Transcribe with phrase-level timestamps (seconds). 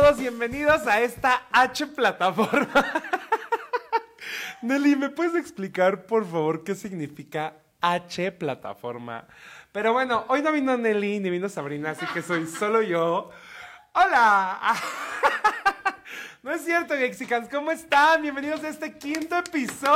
[0.00, 2.82] todos, bienvenidos a esta H plataforma.
[4.62, 9.26] Nelly, ¿me puedes explicar, por favor, qué significa H plataforma?
[9.70, 13.28] Pero bueno, hoy no vino Nelly ni vino Sabrina, así que soy solo yo.
[13.92, 14.74] ¡Hola!
[16.44, 18.20] No es cierto, Gexicans, ¿cómo están?
[18.20, 19.94] Bienvenidos a este quinto episodio.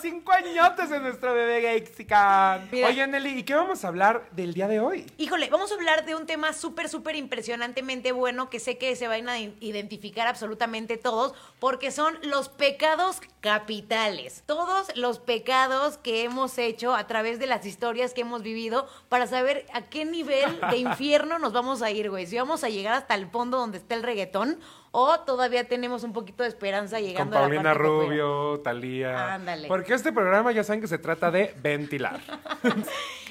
[0.00, 2.66] Cinco añotes de nuestro bebé Gexican.
[2.72, 5.04] Oye, Nelly, ¿y qué vamos a hablar del día de hoy?
[5.18, 9.06] Híjole, vamos a hablar de un tema súper, súper impresionantemente bueno que sé que se
[9.06, 14.44] van a identificar absolutamente todos porque son los pecados capitales.
[14.46, 19.26] Todos los pecados que hemos hecho a través de las historias que hemos vivido para
[19.26, 22.26] saber a qué nivel de infierno nos vamos a ir, güey.
[22.26, 24.58] Si vamos a llegar hasta el fondo donde está el reggaetón
[24.98, 28.06] o todavía tenemos un poquito de esperanza Con llegando a la Paulina parte popera.
[28.06, 29.34] Rubio, Talía.
[29.34, 29.68] Ándale.
[29.68, 32.18] Porque este programa ya saben que se trata de ventilar.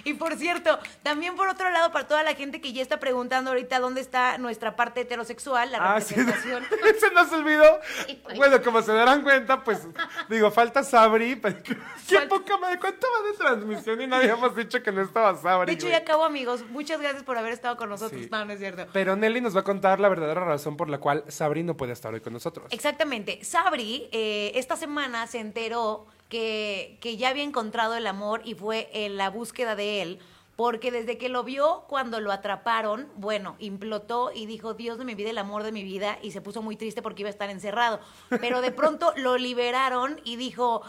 [0.08, 3.50] Y por cierto, también por otro lado, para toda la gente que ya está preguntando
[3.50, 6.14] ahorita dónde está nuestra parte heterosexual, la Ah, sí.
[6.14, 6.64] representación.
[7.00, 7.66] Se nos olvidó.
[8.06, 8.22] Sí.
[8.36, 9.88] Bueno, como se darán cuenta, pues
[10.30, 11.42] digo, falta Sabri.
[12.08, 12.78] Qué poca madre.
[12.80, 14.00] ¿Cuánto va de transmisión?
[14.00, 15.66] Y no habíamos dicho que no estaba Sabri.
[15.66, 15.94] De hecho, güey.
[15.94, 16.64] ya acabo, amigos.
[16.70, 18.22] Muchas gracias por haber estado con nosotros.
[18.22, 18.30] Sí.
[18.32, 18.86] No, no es cierto.
[18.94, 21.94] Pero Nelly nos va a contar la verdadera razón por la cual Sabri no puede
[21.94, 22.68] estar hoy con nosotros.
[22.72, 23.44] Exactamente.
[23.44, 28.90] Sabri, eh, esta semana se enteró que, que ya había encontrado el amor y fue
[28.94, 30.20] en la búsqueda de él.
[30.56, 35.14] Porque desde que lo vio cuando lo atraparon, bueno, implotó y dijo, Dios de mi
[35.14, 37.50] vida, el amor de mi vida, y se puso muy triste porque iba a estar
[37.50, 38.00] encerrado.
[38.40, 40.82] Pero de pronto lo liberaron y dijo,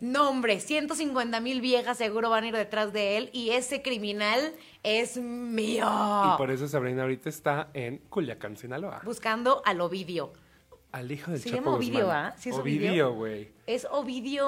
[0.00, 4.54] no hombre, 150 mil viejas seguro van a ir detrás de él y ese criminal
[4.82, 5.86] es mío.
[6.34, 9.00] Y por eso Sabrina ahorita está en Culiacán, Sinaloa.
[9.04, 10.32] Buscando al Ovidio.
[10.92, 12.24] Al hijo del Se Chapo llama Ovidio, Guzmán.
[12.26, 12.34] ¿ah?
[12.38, 13.12] ¿Sí es Ovidio, Ovidio?
[13.14, 13.48] güey.
[13.66, 14.46] Es Ovidio.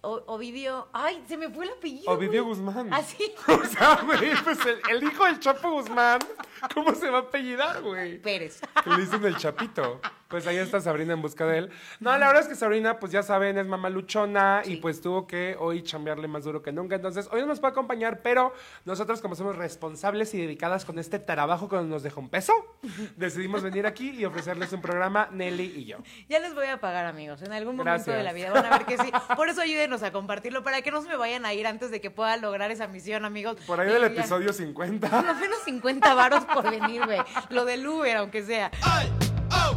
[0.00, 0.88] O- Ovidio.
[0.92, 2.10] Ay, se me fue el apellido.
[2.12, 2.44] Ovidio.
[2.44, 2.88] Guzmán.
[2.92, 3.32] ¿Ah, sí?
[3.48, 6.20] O sea, güey, pues el, el hijo del Chapo Guzmán,
[6.74, 8.18] ¿cómo se va a apellidar, güey?
[8.18, 8.60] Pérez.
[8.84, 10.00] Que le dicen el Chapito.
[10.28, 11.70] Pues ahí está Sabrina en busca de él.
[12.00, 15.26] No, la verdad es que Sabrina, pues ya saben, es mamá luchona y pues tuvo
[15.26, 16.96] que hoy chambearle más duro que nunca.
[16.96, 18.52] Entonces, hoy no nos puede acompañar, pero
[18.84, 22.52] nosotros, como somos responsables y dedicadas con este trabajo que nos dejó un peso,
[23.16, 25.96] decidimos venir aquí y ofrecerles un programa, Nelly y yo.
[26.28, 27.40] Ya les voy a pagar, amigos.
[27.40, 28.16] En algún momento Gracias.
[28.18, 29.10] de la vida van a ver que sí.
[29.36, 32.02] Por eso ayúdenos a compartirlo para que no se me vayan a ir antes de
[32.02, 33.56] que pueda lograr esa misión, amigos.
[33.66, 35.22] Por ahí Y del ya- episodio Por 50.
[35.22, 37.20] lo menos 50 varos por venir, güey.
[37.50, 38.70] Lo del Uber, aunque sea.
[38.82, 39.08] I,
[39.52, 39.76] oh,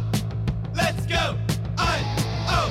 [0.74, 1.36] let's go.
[1.78, 2.02] I,
[2.48, 2.68] oh,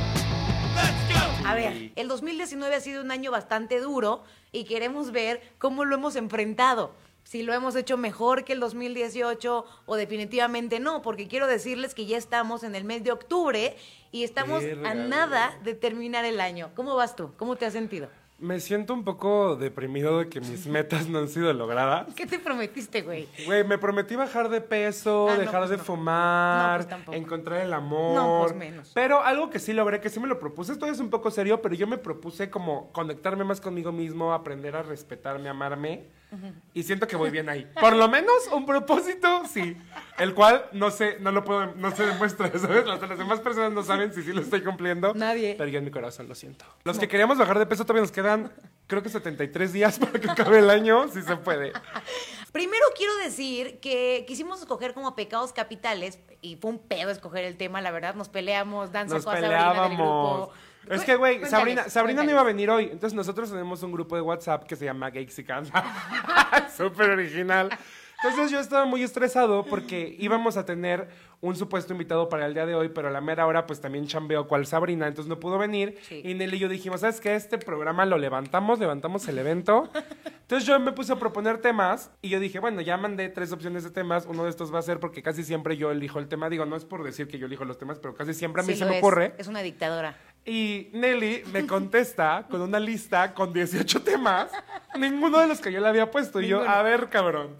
[0.75, 1.47] let's go.
[1.47, 5.95] A ver, el 2019 ha sido un año bastante duro y queremos ver cómo lo
[5.95, 6.93] hemos enfrentado.
[7.23, 12.05] Si lo hemos hecho mejor que el 2018 o definitivamente no, porque quiero decirles que
[12.05, 13.77] ya estamos en el mes de octubre
[14.11, 16.71] y estamos Verga, a nada de terminar el año.
[16.75, 17.31] ¿Cómo vas tú?
[17.37, 18.09] ¿Cómo te has sentido?
[18.41, 22.13] Me siento un poco deprimido de que mis metas no han sido logradas.
[22.15, 23.27] ¿Qué te prometiste, güey?
[23.45, 25.83] Güey, me prometí bajar de peso, Ah, no, dejar pues de no.
[25.83, 28.15] fumar, No, pues encontrar el amor.
[28.15, 28.91] No, pues menos.
[28.95, 31.61] Pero algo que sí logré, que sí me lo propuse, esto es un poco serio,
[31.61, 36.09] pero yo me propuse como conectarme más conmigo mismo, aprender a respetarme, amarme.
[36.73, 37.69] Y siento que voy bien ahí.
[37.79, 39.75] Por lo menos un propósito, sí.
[40.17, 42.85] El cual no sé, no lo puedo, no se demuestra, ¿sabes?
[42.85, 45.13] Las, las demás personas no saben si sí lo estoy cumpliendo.
[45.13, 45.55] Nadie.
[45.57, 46.65] Pero yo en mi corazón lo siento.
[46.83, 48.51] Los que queríamos bajar de peso todavía nos quedan,
[48.87, 51.73] creo que 73 días para que acabe el año, si se puede.
[52.51, 57.57] Primero quiero decir que quisimos escoger como pecados capitales y fue un pedo escoger el
[57.57, 58.15] tema, la verdad.
[58.15, 60.51] Nos peleamos, Dan Nos sacó a Sabrina del grupo.
[60.89, 62.85] Es que, güey, Cuéntales, Sabrina, Sabrina no iba a venir hoy.
[62.85, 65.65] Entonces nosotros tenemos un grupo de WhatsApp que se llama Gexican.
[66.75, 67.69] Súper original.
[68.23, 71.07] Entonces yo estaba muy estresado porque íbamos a tener
[71.39, 74.05] un supuesto invitado para el día de hoy, pero a la mera hora pues también
[74.05, 75.97] chambeó cual Sabrina, entonces no pudo venir.
[76.03, 76.21] Sí.
[76.23, 77.33] Y Nelly y yo dijimos, ¿sabes qué?
[77.33, 79.89] Este programa lo levantamos, levantamos el evento.
[80.41, 83.83] Entonces yo me puse a proponer temas y yo dije, bueno, ya mandé tres opciones
[83.83, 84.27] de temas.
[84.27, 86.47] Uno de estos va a ser porque casi siempre yo elijo el tema.
[86.47, 88.73] Digo, no es por decir que yo elijo los temas, pero casi siempre a mí
[88.73, 89.03] Sí se me es.
[89.03, 89.33] ocurre.
[89.39, 90.15] Es una dictadora.
[90.45, 94.51] Y Nelly me contesta con una lista con 18 temas,
[94.95, 96.41] ninguno de los que yo le había puesto.
[96.41, 97.55] Y yo, a ver, cabrón.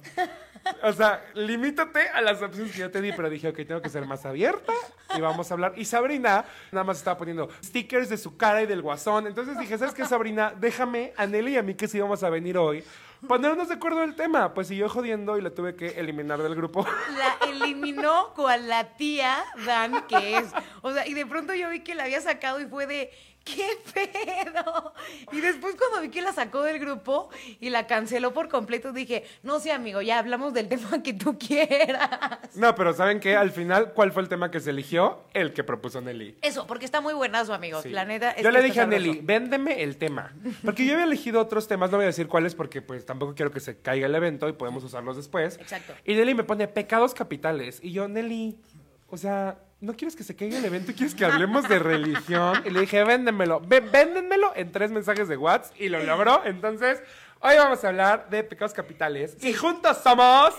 [0.83, 3.89] O sea, limítate a las opciones que yo te di, pero dije, ok, tengo que
[3.89, 4.74] ser más abierta
[5.16, 5.74] y vamos a hablar.
[5.75, 9.28] Y Sabrina nada más estaba poniendo stickers de su cara y del guasón.
[9.28, 10.54] Entonces dije, ¿sabes qué, Sabrina?
[10.60, 12.83] Déjame a Nelly y a mí que sí vamos a venir hoy,
[13.27, 14.53] ponernos de acuerdo del tema.
[14.53, 16.85] Pues siguió jodiendo y la tuve que eliminar del grupo.
[17.18, 20.51] La eliminó cual la tía Dan que es.
[20.81, 23.12] O sea, y de pronto yo vi que la había sacado y fue de,
[23.44, 24.94] ¿qué pedo?
[25.32, 27.30] Y después cuando vi que la sacó del grupo
[27.60, 31.38] y la canceló por completo, dije, no sé, amigo, ya hablamos del tema que tú
[31.38, 32.56] quieras.
[32.56, 33.36] No, pero ¿saben qué?
[33.36, 35.24] Al final, ¿cuál fue el tema que se eligió?
[35.34, 36.38] El que propuso Nelly.
[36.42, 37.84] Eso, porque está muy buenazo, amigos.
[37.84, 37.90] Sí.
[37.90, 38.32] La neta.
[38.32, 38.86] es yo le dije a.
[38.86, 40.34] Nelly, véndeme el tema.
[40.64, 43.52] Porque yo había elegido otros temas, no voy a decir cuáles porque pues tampoco quiero
[43.52, 45.58] que se caiga el evento y podemos usarlos después.
[45.60, 45.94] Exacto.
[46.06, 47.80] Y Nelly me pone pecados capitales.
[47.82, 48.58] Y yo, Nelly,
[49.08, 52.62] o sea, ¿no quieres que se caiga el evento quieres que hablemos de religión?
[52.66, 56.42] Y le dije, véndemelo, vé- véndenmelo en tres mensajes de WhatsApp y lo logró.
[56.45, 57.01] Entonces,
[57.39, 59.36] hoy vamos a hablar de pecados capitales.
[59.44, 60.54] Y juntos somos...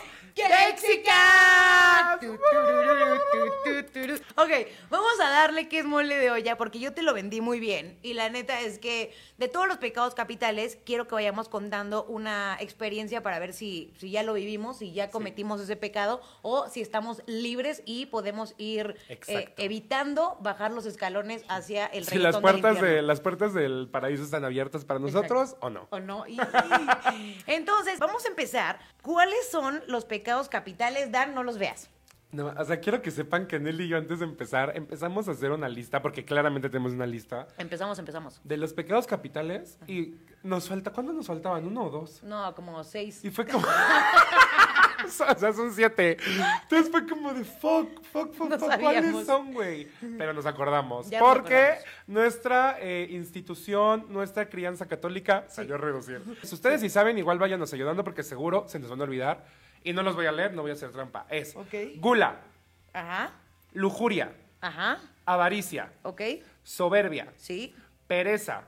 [3.92, 4.14] Turú.
[4.36, 4.50] Ok,
[4.90, 7.98] vamos a darle que es mole de olla porque yo te lo vendí muy bien.
[8.02, 12.56] Y la neta es que de todos los pecados capitales, quiero que vayamos contando una
[12.60, 16.80] experiencia para ver si, si ya lo vivimos, si ya cometimos ese pecado o si
[16.80, 22.42] estamos libres y podemos ir eh, evitando bajar los escalones hacia el Si las del
[22.42, 22.96] puertas, infierno.
[22.96, 25.86] de, las puertas del paraíso están abiertas para nosotros o no.
[25.90, 26.26] ¿O no?
[26.26, 26.38] Y-
[27.46, 28.78] Entonces, vamos a empezar.
[29.02, 31.34] ¿Cuáles son los pecados capitales, Dan?
[31.34, 31.88] No los veas.
[32.30, 35.32] No, o sea, quiero que sepan que Nelly y yo antes de empezar empezamos a
[35.32, 38.40] hacer una lista, porque claramente tenemos una lista, Empezamos, empezamos.
[38.42, 41.66] de los pecados capitales y nos falta, ¿cuándo nos faltaban?
[41.66, 42.22] ¿Uno o dos?
[42.22, 43.22] No, como seis.
[43.22, 43.66] Y fue como...
[45.04, 45.08] o
[45.38, 46.16] sea, son siete.
[46.62, 48.80] Entonces fue como de fuck, fuck, fuck, No fuck.
[48.80, 49.88] ¿cuáles son, güey?
[50.16, 51.10] Pero nos acordamos.
[51.10, 51.84] Ya nos porque acordamos.
[52.06, 56.22] nuestra eh, institución, nuestra crianza católica salió a reducir.
[56.42, 59.44] Si ustedes sí saben, igual váyanos ayudando porque seguro se nos van a olvidar.
[59.84, 61.26] Y no los voy a leer, no voy a hacer trampa.
[61.28, 61.74] Es Ok.
[61.96, 62.40] gula,
[62.92, 63.32] Ajá,
[63.72, 66.20] lujuria, ajá, avaricia, ok,
[66.62, 67.74] soberbia, sí.
[68.06, 68.64] pereza,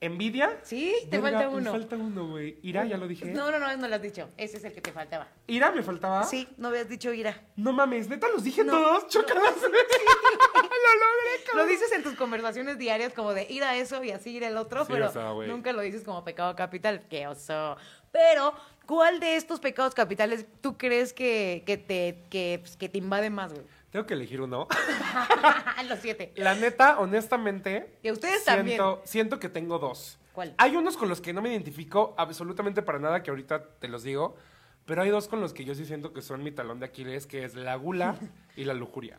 [0.00, 0.58] envidia.
[0.62, 1.70] Sí, te Verga, falta me uno.
[1.72, 2.58] falta uno, güey.
[2.62, 3.24] Ira, ya lo dije.
[3.26, 4.30] No, no, no, no lo has dicho.
[4.36, 5.26] Ese es el que te faltaba.
[5.48, 6.22] Ira me faltaba.
[6.22, 7.40] Sí, no habías dicho ira.
[7.56, 9.08] No mames, neta los dije No, todos.
[9.08, 9.56] Chocadas.
[9.62, 11.68] lo logré, Lo cabrón.
[11.68, 14.84] dices en tus conversaciones diarias como de ir a eso y así ir al otro,
[14.84, 15.48] Sí, pero o sea, güey.
[15.48, 17.02] nunca lo dices como pecado capital.
[17.10, 17.76] ¡Qué oso!
[18.12, 18.54] Pero,
[18.86, 23.30] ¿cuál de estos pecados capitales tú crees que, que te, que, pues, que te invade
[23.30, 23.64] más, güey?
[23.90, 24.68] Tengo que elegir uno.
[25.88, 26.32] Los siete.
[26.36, 27.98] La neta, honestamente.
[28.02, 28.82] Y a ustedes siento, también.
[29.04, 30.18] Siento que tengo dos.
[30.32, 30.54] ¿Cuál?
[30.58, 34.02] Hay unos con los que no me identifico absolutamente para nada, que ahorita te los
[34.02, 34.36] digo.
[34.84, 37.26] Pero hay dos con los que yo sí siento que son mi talón de Aquiles,
[37.26, 38.16] que es la gula
[38.56, 39.18] y la lujuria.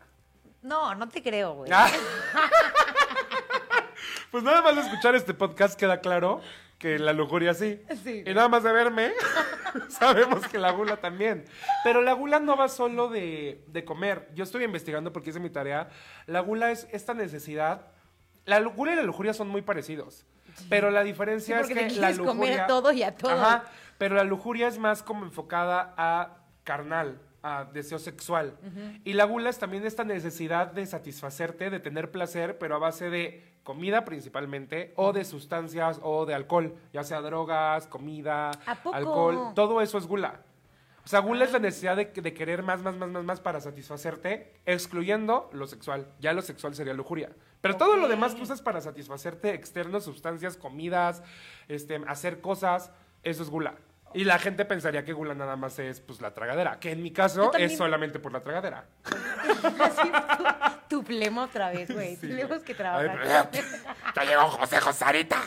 [0.62, 1.70] No, no te creo, güey.
[1.72, 1.90] Ah.
[4.30, 6.40] pues nada más escuchar este podcast queda claro
[6.80, 7.80] que la lujuria sí.
[8.02, 8.24] Sí.
[8.26, 9.12] Y nada más de verme,
[9.88, 11.44] sabemos que la gula también.
[11.84, 14.28] Pero la gula no va solo de, de comer.
[14.34, 15.90] Yo estoy investigando porque hice mi tarea.
[16.26, 17.86] La gula es esta necesidad.
[18.46, 20.24] La gula y la lujuria son muy parecidos.
[20.68, 22.64] Pero la diferencia Sí, es que te la comer lujuria.
[22.64, 23.30] a todo y a todo.
[23.32, 23.64] Ajá.
[23.98, 28.56] Pero la lujuria es más como enfocada a carnal, a deseo sexual.
[29.04, 33.10] Y la gula es también esta necesidad de satisfacerte, de tener placer, pero a base
[33.10, 38.50] de comida principalmente, o de sustancias, o de alcohol, ya sea drogas, comida,
[38.92, 40.42] alcohol, todo eso es gula.
[41.04, 43.60] O sea, gula es la necesidad de, de querer más, más, más, más, más para
[43.60, 46.06] satisfacerte, excluyendo lo sexual.
[46.20, 47.30] Ya lo sexual sería lujuria.
[47.60, 51.22] Pero todo lo demás que usas para satisfacerte, externos, sustancias, comidas,
[51.68, 53.76] este, hacer cosas, eso es gula.
[54.12, 57.12] Y la gente pensaría que gula nada más es pues la tragadera, que en mi
[57.12, 58.86] caso también- es solamente por la tragadera.
[59.04, 60.10] Así,
[60.88, 62.16] tu, tu plema otra vez, güey.
[62.16, 63.50] Sí, Tenemos que trabajar.
[64.16, 65.40] Ya llegó José Josarita.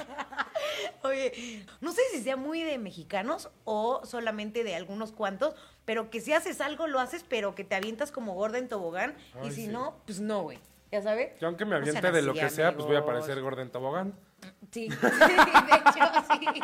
[1.03, 6.21] Oye, no sé si sea muy de mexicanos o solamente de algunos cuantos, pero que
[6.21, 9.15] si haces algo, lo haces, pero que te avientas como gorda en tobogán.
[9.43, 9.67] y si sí.
[9.67, 10.59] no, pues no, güey.
[10.93, 11.31] ¿Ya sabes?
[11.39, 13.71] Yo aunque me No aviente de lo que sea, pues voy a parecer gorda en
[13.71, 14.13] tobogán.
[14.71, 16.61] Sí, sí, de hecho, sí.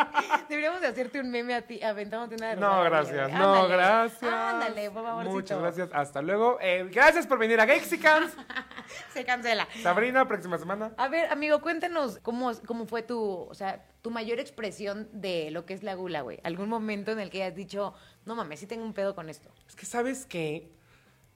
[0.48, 3.32] Deberíamos de hacerte un meme a ti, aventándote una de No, gracias.
[3.32, 3.74] No, Ándale.
[3.74, 4.32] gracias.
[4.32, 5.34] Ándale, por favorcito.
[5.34, 5.90] Muchas gracias.
[5.94, 6.60] Hasta luego.
[6.62, 8.32] Eh, gracias por venir a Gexicans.
[9.14, 9.68] Se cancela.
[9.82, 10.92] Sabrina, próxima semana.
[10.98, 15.66] A ver, amigo, cuéntanos cómo, cómo fue tu, o sea, tu mayor expresión de lo
[15.66, 16.40] que es la gula, güey.
[16.44, 19.50] ¿Algún momento en el que hayas dicho, no mames, sí tengo un pedo con esto?
[19.68, 20.70] Es que, ¿sabes qué?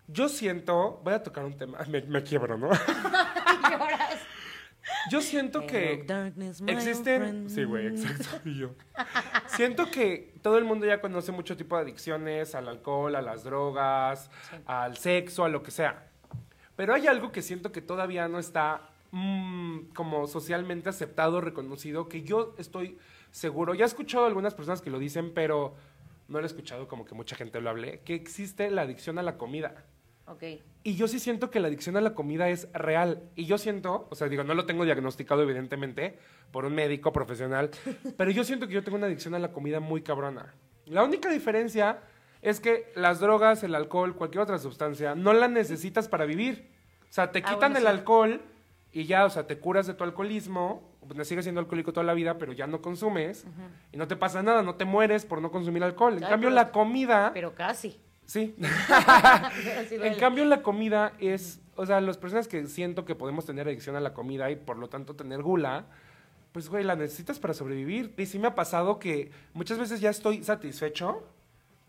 [0.08, 1.02] Yo siento...
[1.04, 1.80] Voy a tocar un tema.
[1.90, 2.70] Me, me quiebro, ¿no?
[3.72, 4.20] Lloras.
[5.10, 6.06] Yo siento que
[6.68, 7.50] existen...
[7.50, 8.42] Sí, güey, exacto.
[8.50, 8.76] Y yo.
[9.48, 13.44] Siento que todo el mundo ya conoce mucho tipo de adicciones, al alcohol, a las
[13.44, 14.30] drogas,
[14.66, 16.08] al sexo, a lo que sea.
[16.76, 22.24] Pero hay algo que siento que todavía no está mm, como socialmente aceptado, reconocido, que
[22.24, 22.98] yo estoy
[23.32, 23.74] seguro.
[23.74, 25.76] Ya he escuchado a algunas personas que lo dicen, pero
[26.28, 29.24] no lo he escuchado como que mucha gente lo hable, que existe la adicción a
[29.24, 29.86] la comida.
[30.26, 30.44] Ok.
[30.84, 33.24] Y yo sí siento que la adicción a la comida es real.
[33.36, 36.18] Y yo siento, o sea, digo, no lo tengo diagnosticado evidentemente
[36.52, 37.72] por un médico profesional,
[38.18, 40.54] pero yo siento que yo tengo una adicción a la comida muy cabrona.
[40.86, 42.00] La única diferencia
[42.42, 46.70] es que las drogas, el alcohol, cualquier otra sustancia, no la necesitas para vivir.
[47.10, 47.88] O sea, te Ah, quitan bueno, el sí.
[47.88, 48.42] alcohol
[48.92, 52.14] y ya, o sea, te curas de tu alcoholismo, pues, sigues siendo alcohólico toda la
[52.14, 53.46] vida, pero ya no consumes
[53.92, 56.18] y no te pasa nada, no te mueres por no consumir alcohol.
[56.18, 57.32] En Ay, cambio, pero- la comida...
[57.34, 58.00] Pero casi.
[58.26, 58.56] Sí.
[59.92, 63.96] En cambio, la comida es, o sea, las personas que siento que podemos tener adicción
[63.96, 65.86] a la comida y por lo tanto tener gula,
[66.52, 68.14] pues, güey, la necesitas para sobrevivir.
[68.18, 71.24] Y sí me ha pasado que muchas veces ya estoy satisfecho,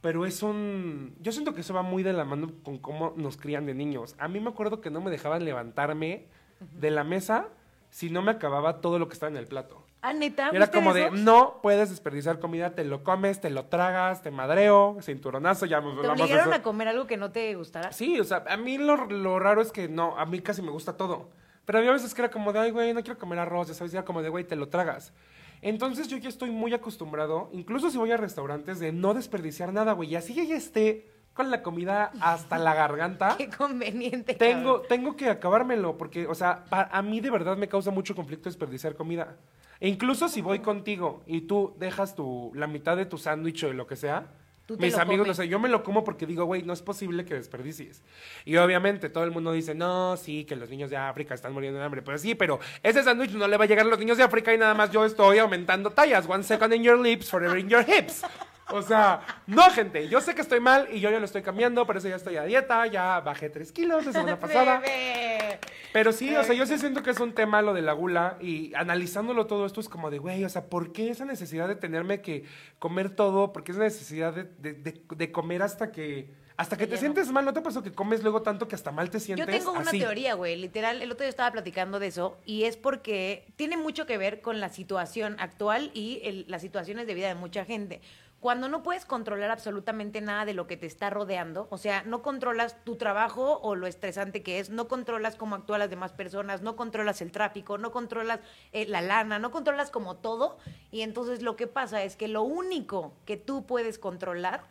[0.00, 1.14] pero es un...
[1.20, 4.14] Yo siento que eso va muy de la mano con cómo nos crían de niños.
[4.18, 6.26] A mí me acuerdo que no me dejaban levantarme
[6.60, 7.48] de la mesa
[7.90, 9.83] si no me acababa todo lo que estaba en el plato.
[10.06, 10.50] Ah, neta.
[10.52, 14.22] Y era ¿Viste como de, no puedes desperdiciar comida, te lo comes, te lo tragas,
[14.22, 17.30] te madreo, cinturonazo, ya nos ¿Te vamos a obligaron hacer- a comer algo que no
[17.32, 17.90] te gustara?
[17.92, 20.70] Sí, o sea, a mí lo, lo raro es que no, a mí casi me
[20.70, 21.30] gusta todo.
[21.64, 23.94] Pero había veces que era como de, ay, güey, no quiero comer arroz, ya sabes,
[23.94, 25.14] era como de, güey, te lo tragas.
[25.62, 29.92] Entonces yo ya estoy muy acostumbrado, incluso si voy a restaurantes, de no desperdiciar nada,
[29.92, 30.10] güey.
[30.12, 33.34] Y así ya ya esté con la comida hasta la garganta.
[33.38, 34.34] Qué conveniente.
[34.34, 34.88] Tengo, cabrón.
[34.90, 38.50] tengo que acabármelo, porque, o sea, pa- a mí de verdad me causa mucho conflicto
[38.50, 39.36] desperdiciar comida.
[39.84, 43.68] E incluso si voy contigo y tú dejas tu, la mitad de tu sándwich o
[43.68, 44.28] de lo que sea,
[44.78, 47.34] mis amigos, no sé, yo me lo como porque digo, güey, no es posible que
[47.34, 48.02] desperdicies.
[48.46, 51.78] Y obviamente todo el mundo dice, no, sí, que los niños de África están muriendo
[51.80, 52.00] de hambre.
[52.00, 54.54] Pues sí, pero ese sándwich no le va a llegar a los niños de África
[54.54, 56.26] y nada más yo estoy aumentando tallas.
[56.26, 58.22] One second in your lips, forever in your hips.
[58.70, 61.86] O sea, no, gente, yo sé que estoy mal y yo ya lo estoy cambiando,
[61.86, 64.82] por eso ya estoy a dieta, ya bajé 3 kilos la semana pasada.
[65.92, 68.36] Pero sí, o sea, yo sí siento que es un tema lo de la gula
[68.40, 71.76] y analizándolo todo esto es como de, güey, o sea, ¿por qué esa necesidad de
[71.76, 72.44] tenerme que
[72.78, 73.52] comer todo?
[73.52, 77.30] ¿Por qué esa necesidad de, de- de- de comer hasta que, hasta que Te sientes
[77.30, 77.44] mal?
[77.44, 79.46] ¿No te pasó que comes luego tanto que hasta mal te Yo sientes?
[79.46, 79.98] tengo una Así.
[80.00, 80.56] teoría, güey.
[80.56, 84.40] Literal, el otro día estaba platicando de eso y es porque tiene mucho que ver
[84.40, 88.00] con la situación actual y el- las situaciones de vida de mucha gente.
[88.44, 92.20] Cuando no puedes controlar absolutamente nada de lo que te está rodeando, o sea, no
[92.20, 96.60] controlas tu trabajo o lo estresante que es, no controlas cómo actúan las demás personas,
[96.60, 98.40] no controlas el tráfico, no controlas
[98.72, 100.58] eh, la lana, no controlas como todo,
[100.90, 104.64] y entonces lo que pasa es que lo único que tú puedes controlar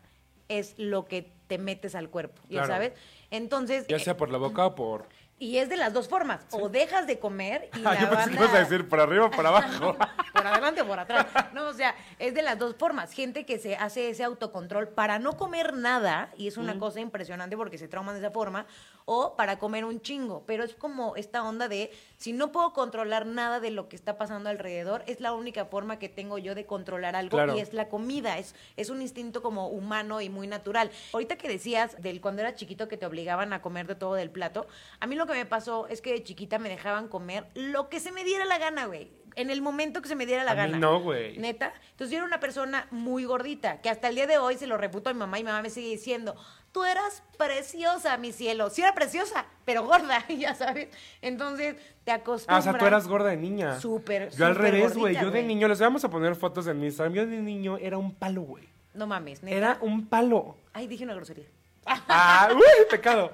[0.50, 2.68] es lo que te metes al cuerpo, ¿ya Claro.
[2.68, 2.94] sabes?
[3.32, 5.08] Entonces, Ya eh, sea por la boca o por...
[5.43, 6.45] y es de las dos formas.
[6.51, 9.25] O dejas de comer y Ah, la yo pensé que ibas a decir por arriba
[9.25, 9.97] o por abajo.
[10.33, 11.25] por adelante o por atrás.
[11.53, 13.12] No, o sea, es de las dos formas.
[13.12, 17.57] Gente que se hace ese autocontrol para no comer nada, y es una cosa impresionante
[17.57, 18.65] porque se trauman de esa forma,
[19.05, 20.43] o para comer un chingo.
[20.45, 24.17] Pero es como esta onda de, si no puedo controlar nada de lo que está
[24.17, 27.55] pasando alrededor, es la única forma que tengo yo de controlar algo Claro.
[27.55, 28.38] y es la comida.
[28.38, 30.91] Es, es un instinto como humano y muy natural.
[31.13, 34.29] Ahorita que decías del cuando era chiquito que te obligaban a comer de todo del
[34.31, 34.67] plato,
[35.00, 38.00] a mí lo que me pasó es que de chiquita me dejaban comer lo que
[38.00, 39.12] se me diera la gana, güey.
[39.36, 40.77] En el momento que se me diera la A mí gana.
[40.77, 41.39] no, güey.
[41.39, 41.74] Neta.
[41.89, 44.77] Entonces yo era una persona muy gordita, que hasta el día de hoy se lo
[44.77, 46.36] reputo a mi mamá y mi mamá me sigue diciendo,
[46.74, 48.70] tú eras preciosa, mi cielo.
[48.70, 50.89] Sí era preciosa, pero gorda, ya sabes.
[51.22, 52.60] Entonces te Ah, acostumbras.
[52.68, 53.80] o sea, tú eras gorda de niña.
[53.80, 55.15] Súper, Yo al revés, güey.
[55.15, 57.13] Yo de niño, les vamos a poner fotos en mi Instagram.
[57.13, 58.68] Yo de niño era un palo, güey.
[58.94, 59.56] No mames, neta.
[59.58, 60.58] Era un palo.
[60.74, 61.46] Ay, dije una grosería.
[61.86, 63.32] Ah, uy, pecado.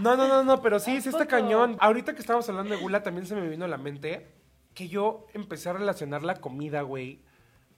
[0.00, 1.76] No, no, no, no, pero sí, sí está cañón.
[1.80, 4.26] Ahorita que estábamos hablando de gula, también se me vino a la mente
[4.74, 7.20] que yo empecé a relacionar la comida, güey,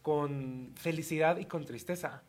[0.02, 2.22] con felicidad y con tristeza.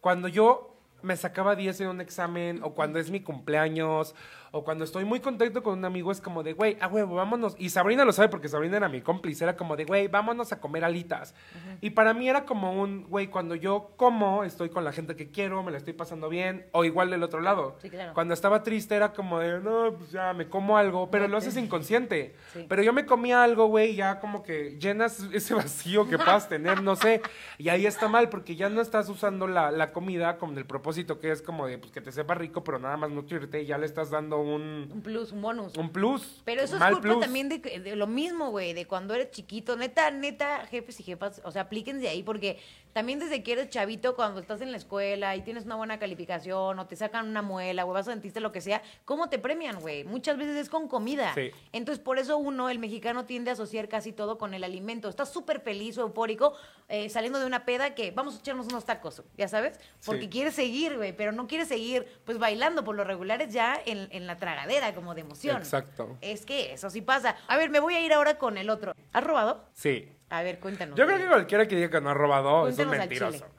[0.00, 0.73] Cuando yo
[1.04, 4.14] me sacaba 10 en un examen, o cuando es mi cumpleaños,
[4.56, 7.56] o cuando estoy muy contento con un amigo, es como de, güey, a huevo, vámonos.
[7.58, 10.60] Y Sabrina lo sabe porque Sabrina era mi cómplice, era como de, güey, vámonos a
[10.60, 11.34] comer alitas.
[11.80, 15.32] Y para mí era como un, güey, cuando yo como, estoy con la gente que
[15.32, 17.74] quiero, me la estoy pasando bien, o igual del otro lado.
[17.82, 18.14] Sí, claro.
[18.14, 21.56] Cuando estaba triste era como de, no, pues ya me como algo, pero lo haces
[21.56, 22.36] inconsciente.
[22.52, 22.64] Sí.
[22.68, 26.80] Pero yo me comía algo, güey, ya como que llenas ese vacío que puedas tener,
[26.80, 27.22] no sé.
[27.58, 31.18] Y ahí está mal, porque ya no estás usando la, la comida con el propósito
[31.18, 33.78] que es como de, pues que te sepa rico, pero nada más nutrirte, y ya
[33.78, 35.76] le estás dando un, Un plus, un bonus.
[35.76, 36.42] un plus.
[36.44, 37.20] Pero eso es culpa plus.
[37.20, 39.76] también de, de lo mismo, güey, de cuando eres chiquito.
[39.76, 42.58] Neta, neta, jefes y jefas, o sea, aplíquense ahí porque
[42.94, 46.78] también desde que eres chavito, cuando estás en la escuela y tienes una buena calificación
[46.78, 49.80] o te sacan una muela o vas a dentista, lo que sea, ¿cómo te premian,
[49.80, 50.04] güey?
[50.04, 51.34] Muchas veces es con comida.
[51.34, 51.50] Sí.
[51.72, 55.08] Entonces, por eso uno, el mexicano, tiende a asociar casi todo con el alimento.
[55.08, 56.54] Estás súper feliz o eufórico
[56.88, 59.78] eh, saliendo de una peda que vamos a echarnos unos tacos, ya sabes?
[60.06, 60.28] Porque Sí.
[60.30, 62.84] quieres seguir, güey, pero no quieres seguir, pues, bailando.
[62.84, 65.56] Por lo regular es ya en, en la tragadera, como de emoción.
[65.58, 66.16] Exacto.
[66.20, 67.36] Es que eso sí pasa.
[67.48, 68.94] A ver, me voy a ir ahora con el otro.
[69.12, 69.64] ¿Has robado?
[69.72, 70.08] Sí.
[70.38, 70.96] A ver, cuéntanos.
[70.98, 73.38] Yo creo que cualquiera que diga que no ha robado es un Cuéntanos al mentiroso.
[73.38, 73.50] chile.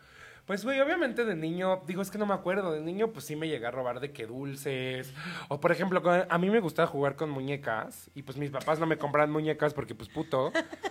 [0.45, 3.35] Pues, güey, obviamente de niño, digo, es que no me acuerdo, de niño pues sí
[3.35, 5.11] me llegué a robar de que dulces,
[5.47, 8.77] o por ejemplo, con- a mí me gustaba jugar con muñecas, y pues mis papás
[8.79, 10.51] no me compraban muñecas porque pues puto.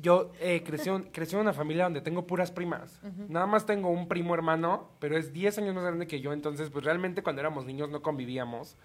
[0.00, 3.00] Yo eh, crecí, un- crecí en una familia donde tengo puras primas.
[3.28, 6.70] Nada más tengo un primo hermano, pero es 10 años más grande que yo, entonces
[6.70, 8.76] pues realmente cuando éramos niños no convivíamos.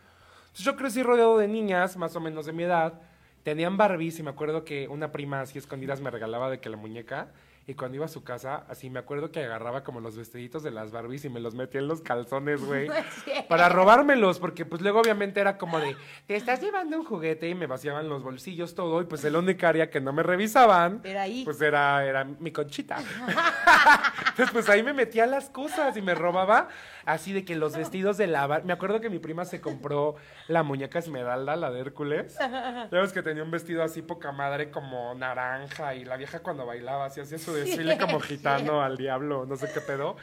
[0.41, 3.01] Entonces yo crecí rodeado de niñas, más o menos de mi edad.
[3.47, 6.75] Tenían Barbies y me acuerdo que una prima así escondidas me regalaba de que la
[6.75, 7.31] muñeca.
[7.69, 10.71] Y cuando iba a su casa, así me acuerdo que agarraba como los vestiditos de
[10.71, 12.87] las Barbies y me los metía en los calzones, güey.
[13.49, 15.97] Para robármelos, porque pues luego obviamente era como de,
[16.27, 19.67] te estás llevando un juguete y me vaciaban los bolsillos todo y pues el única
[19.67, 21.43] área que no me revisaban, Era ahí.
[21.43, 22.99] pues era, era mi conchita.
[24.29, 26.69] Entonces pues ahí me metía las cosas y me robaba
[27.05, 28.61] así de que los vestidos de la...
[28.63, 30.15] Me acuerdo que mi prima se compró
[30.47, 32.37] la muñeca Esmeralda, la de Hércules.
[32.39, 36.65] Ya ves que tenía un vestido así poca madre como naranja y la vieja cuando
[36.65, 40.15] bailaba así hacía su desfile como gitano al diablo, no sé qué pedo.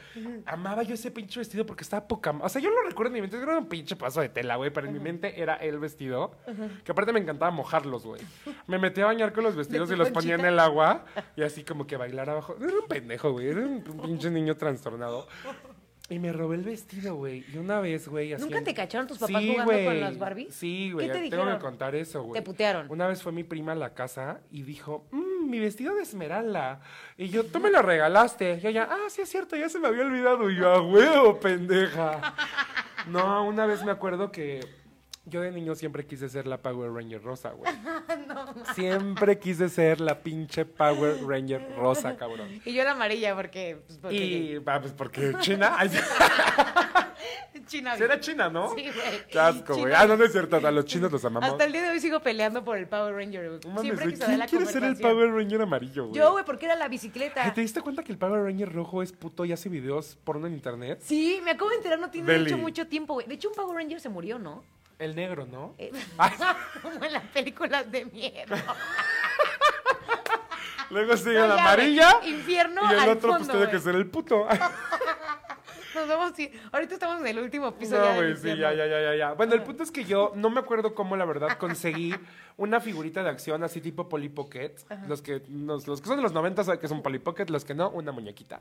[0.45, 3.21] Amaba yo ese pinche vestido porque estaba poca O sea, yo lo recuerdo en mi
[3.21, 6.35] mente, era un pinche paso de tela, güey, pero en mi mente era el vestido.
[6.83, 8.21] Que aparte me encantaba mojarlos, güey.
[8.67, 11.63] Me metía a bañar con los vestidos y los ponía en el agua y así
[11.63, 12.55] como que bailar abajo.
[12.59, 15.27] Era un pendejo, güey, era un pinche niño trastornado.
[16.07, 17.43] Y me robé el vestido, güey.
[17.51, 18.43] Y una vez, güey, así.
[18.43, 20.53] ¿Nunca te cacharon tus papás Sí, jugando con las Barbies?
[20.53, 21.07] Sí, güey.
[21.07, 22.39] ¿Qué te Tengo que contar eso, güey.
[22.39, 22.91] Te putearon.
[22.91, 26.81] Una vez fue mi prima a la casa y dijo, mmm, mi vestido de esmeralda.
[27.17, 28.59] Y yo, tú me lo regalaste.
[28.61, 30.49] Y ella, ah, sí es cierto, ya se me había olvidado.
[30.49, 32.33] Y yo, a huevo, pendeja.
[33.07, 34.61] No, una vez me acuerdo que
[35.25, 37.71] yo de niño siempre quise ser la Power Ranger rosa, güey.
[38.75, 42.61] Siempre quise ser la pinche Power Ranger rosa, cabrón.
[42.63, 43.81] Y yo la amarilla porque...
[43.87, 45.77] Pues, porque Y, ah, pues porque China,
[47.67, 47.95] China.
[47.97, 48.69] sí era China, ¿no?
[48.75, 49.27] Sí, güey.
[49.29, 49.93] Qué asco, güey.
[49.93, 51.49] Ah, no, no es cierto, a los chinos los amamos.
[51.49, 53.49] Hasta el día de hoy sigo peleando por el Power Ranger.
[53.49, 53.59] güey.
[53.67, 54.97] Mames, Siempre que se da ¿Quién la quiere ser el.
[54.97, 56.15] Power Ranger amarillo, güey?
[56.19, 57.51] Yo, güey, porque era la bicicleta.
[57.53, 60.53] ¿Te diste cuenta que el Power Ranger rojo es puto y hace videos porno en
[60.53, 60.99] internet?
[61.01, 63.27] Sí, me acabo de enterar, no tiene mucho tiempo, güey.
[63.27, 64.63] De hecho, un Power Ranger se murió, ¿no?
[64.99, 65.75] El negro, ¿no?
[65.77, 65.91] Eh.
[66.81, 68.55] Como en las películas de miedo.
[70.89, 72.13] Luego sigue No, la amarilla.
[72.19, 74.47] güey, infierno Y el al otro, pues tiene que ser el puto.
[75.95, 76.33] Nos vamos.
[76.71, 78.05] Ahorita estamos en el último episodio.
[78.05, 79.33] No, güey, sí, ya, ya, ya, ya.
[79.33, 82.13] Bueno, el punto es que yo no me acuerdo cómo, la verdad, conseguí
[82.57, 84.75] una figurita de acción así tipo Polly Pocket.
[85.07, 87.63] Los que, los, los que son de los 90 saben que son Polly Pocket, los
[87.65, 88.59] que no, una muñequita.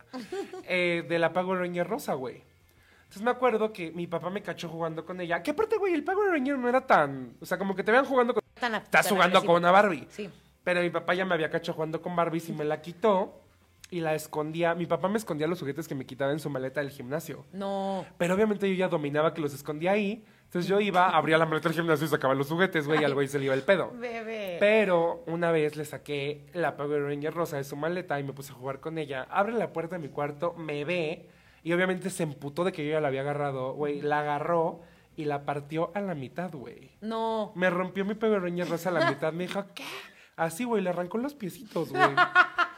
[0.64, 2.42] Eh, de la Ranger rosa, güey.
[3.14, 5.40] Entonces me acuerdo que mi papá me cachó jugando con ella.
[5.40, 7.36] Que aparte, güey, el Power Ranger no era tan...
[7.40, 8.42] O sea, como que te vean jugando con...
[8.58, 9.52] Tan- Estás tan jugando agresivo.
[9.54, 10.06] con una Barbie.
[10.10, 10.28] Sí.
[10.64, 13.40] Pero mi papá ya me había cacho jugando con Barbies y me la quitó
[13.88, 14.74] y la escondía.
[14.74, 17.44] Mi papá me escondía los juguetes que me quitaba en su maleta del gimnasio.
[17.52, 18.04] No.
[18.18, 20.24] Pero obviamente yo ya dominaba que los escondía ahí.
[20.46, 23.14] Entonces yo iba, abría la maleta del gimnasio y sacaba los juguetes, güey, y al
[23.14, 23.92] güey se le iba el pedo.
[23.94, 24.56] Bebé.
[24.58, 28.52] Pero una vez le saqué la Power Ranger rosa de su maleta y me puse
[28.52, 29.24] a jugar con ella.
[29.30, 31.28] Abre la puerta de mi cuarto, me ve
[31.64, 34.02] y obviamente se emputó de que yo ya la había agarrado, güey.
[34.02, 34.82] La agarró
[35.16, 36.90] y la partió a la mitad, güey.
[37.00, 37.52] No.
[37.54, 39.32] Me rompió mi Ranger rosa a la mitad.
[39.32, 39.84] Me dijo, ¿qué?
[40.36, 42.02] Así, güey, le arrancó los piecitos, güey.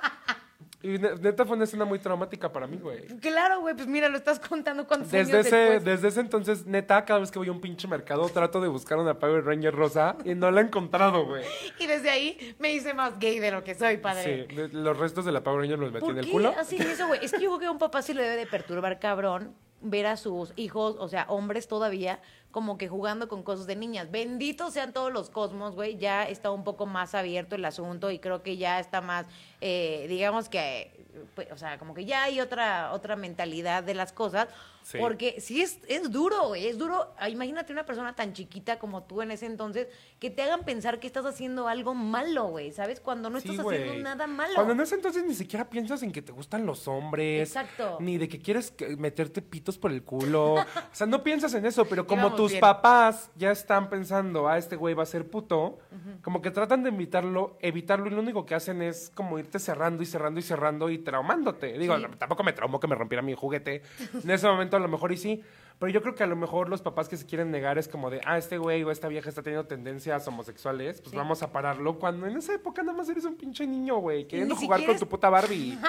[0.83, 3.07] Y ne- neta fue una escena muy traumática para mí, güey.
[3.19, 5.85] Claro, güey, pues mira, lo estás contando cuántos Desde ese, después.
[5.85, 8.99] desde ese entonces, neta, cada vez que voy a un pinche mercado, trato de buscar
[8.99, 11.45] una Power Ranger rosa y no la he encontrado, güey.
[11.81, 14.47] Y desde ahí me hice más gay de lo que soy, padre.
[14.49, 16.55] Sí, los restos de la Power Ranger los metí ¿Por en el qué culo.
[16.57, 17.25] hacen eso, güey?
[17.25, 20.07] Es que yo creo que a un papá sí le debe de perturbar, cabrón, ver
[20.07, 24.11] a sus hijos, o sea, hombres todavía, como que jugando con cosas de niñas.
[24.11, 25.99] Benditos sean todos los cosmos, güey.
[25.99, 29.27] Ya está un poco más abierto el asunto y creo que ya está más,
[29.61, 30.93] eh, digamos que,
[31.35, 34.49] pues, o sea, como que ya hay otra, otra mentalidad de las cosas.
[34.83, 34.99] Sí.
[35.01, 37.13] Porque sí es, es duro, güey, es duro.
[37.19, 39.89] Ah, Imagínate una persona tan chiquita como tú en ese entonces
[40.21, 43.01] que te hagan pensar que estás haciendo algo malo, güey, ¿sabes?
[43.01, 43.81] Cuando no Sí, estás güey.
[43.83, 44.55] haciendo nada malo.
[44.55, 47.49] Cuando en ese entonces ni siquiera piensas en que te gustan los hombres.
[47.49, 47.97] Exacto.
[47.99, 50.55] Ni de que quieres meterte pitos por el culo.
[50.55, 52.61] o sea, no piensas en eso, pero como tus bien.
[52.61, 55.81] papás ya están pensando, ah, este güey va a ser puto,
[56.23, 60.03] como que tratan de evitarlo, evitarlo y lo único que hacen es como irte cerrando
[60.03, 61.79] y cerrando y cerrando y traumándote.
[61.79, 62.05] Digo, Sí.
[62.19, 63.83] tampoco me traumó que me rompiera mi juguete.
[64.23, 65.43] En ese momento a lo mejor y sí.
[65.79, 68.09] Pero yo creo que a lo mejor los papás que se quieren negar es como
[68.09, 71.17] de, ah, este güey o esta vieja está teniendo tendencias homosexuales, pues Sí.
[71.17, 71.99] vamos a pararlo.
[71.99, 75.07] Cuando en esa época nada más eres un pinche niño, güey, queriendo jugar con tu
[75.07, 75.79] puta Barbie.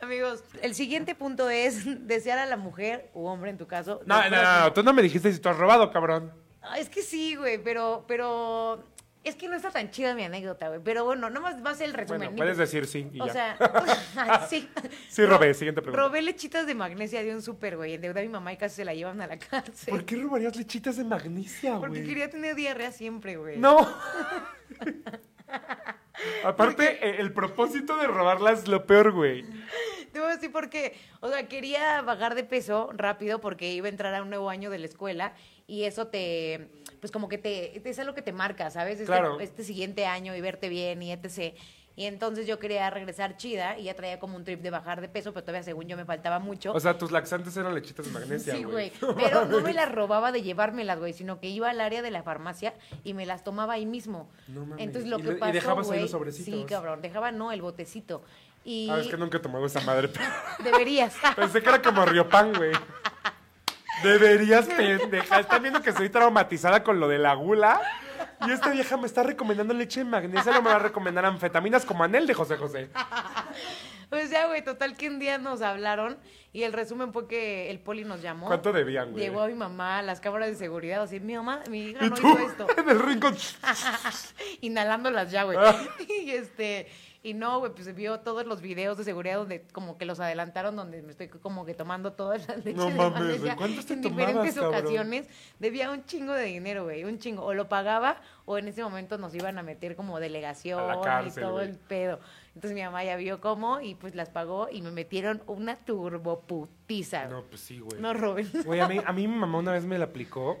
[0.00, 4.00] Amigos, el siguiente punto es desear a la mujer o hombre en tu caso.
[4.06, 6.32] No, no, no, no, tú no me dijiste si tú has robado, cabrón.
[6.62, 8.84] Ah, es que sí, güey, pero, pero
[9.28, 10.80] es que no está tan chida mi anécdota, güey.
[10.82, 12.20] Pero bueno, nada más va a ser el resumen.
[12.20, 13.32] Bueno, puedes decir sí y O ya.
[13.32, 14.68] sea, sí.
[15.08, 16.02] Sí, robé, siguiente pregunta.
[16.02, 17.94] Robé lechitas de magnesia de un súper, güey.
[17.94, 19.90] Endeudé a mi mamá y casi se la llevan a la cárcel.
[19.90, 21.80] ¿Por qué robarías lechitas de magnesia, güey?
[21.80, 23.58] Porque quería tener diarrea siempre, güey.
[23.58, 23.78] No.
[26.44, 29.44] Aparte, eh, el propósito de robarla es lo peor, güey.
[30.38, 30.96] Te voy a decir por qué.
[31.20, 34.70] O sea, quería bajar de peso rápido porque iba a entrar a un nuevo año
[34.70, 35.32] de la escuela
[35.66, 36.68] y eso te,
[37.00, 38.94] pues como que te, es algo que te marca, ¿sabes?
[38.94, 39.40] Este, Claro.
[39.40, 41.54] este siguiente año y verte bien y etc.
[41.96, 45.08] Y entonces yo quería regresar chida y ya traía como un trip de bajar de
[45.08, 46.72] peso, pero todavía según yo me faltaba mucho.
[46.72, 48.92] O sea, tus laxantes eran lechitas de magnesia, Sí, güey.
[49.16, 52.22] Pero no me las robaba de llevármelas, güey, sino que iba al área de la
[52.22, 52.72] farmacia
[53.02, 54.30] y me las tomaba ahí mismo.
[54.46, 54.84] No mames.
[54.86, 56.54] Entonces lo Y que le- y pasó, dejabas ahí güey, los sobrecitos.
[56.54, 58.22] Sí, cabrón, dejaba no el botecito.
[58.70, 60.08] Y Ah, es que nunca he tomado esa madre.
[60.08, 60.26] pero
[60.62, 61.14] deberías.
[61.36, 62.72] Pensé que era como Riopan, güey.
[64.02, 65.40] Deberías, pendeja.
[65.40, 67.80] Están viendo que estoy traumatizada con lo de la gula.
[68.46, 70.52] Y esta vieja me está recomendando leche de magnesia.
[70.52, 72.90] No me va a recomendar anfetaminas como Anel de José José.
[74.10, 76.18] Pues ya, güey, total que un día nos hablaron
[76.52, 78.46] y el resumen fue que el poli nos llamó.
[78.48, 79.24] ¿Cuánto debían, güey?
[79.24, 82.28] Llegó a mi mamá, las cámaras de seguridad, así, mi mamá, mi hija no tú,
[82.28, 82.66] hizo esto.
[82.76, 83.36] en el rincón.
[84.60, 85.58] Inhalándolas ya, güey.
[85.60, 85.76] Ah.
[86.08, 86.88] Y este,
[87.22, 90.20] y no, güey, pues se vio todos los videos de seguridad donde como que los
[90.20, 93.94] adelantaron, donde me estoy como que tomando todas las leches No de mames, ¿cuántas te
[93.94, 94.74] en tomabas, diferentes cabrón?
[94.74, 95.28] ocasiones.
[95.58, 97.44] Debía un chingo de dinero, güey, un chingo.
[97.44, 101.00] O lo pagaba o en ese momento nos iban a meter como delegación A la
[101.00, 102.20] cárcel, y todo el pedo.
[102.54, 107.26] Entonces mi mamá ya vio cómo y pues las pagó y me metieron una turboputiza.
[107.26, 108.00] No, pues sí, güey.
[108.00, 108.48] No, Robin.
[108.64, 110.58] Güey, a mí, a mí mi mamá una vez me la aplicó.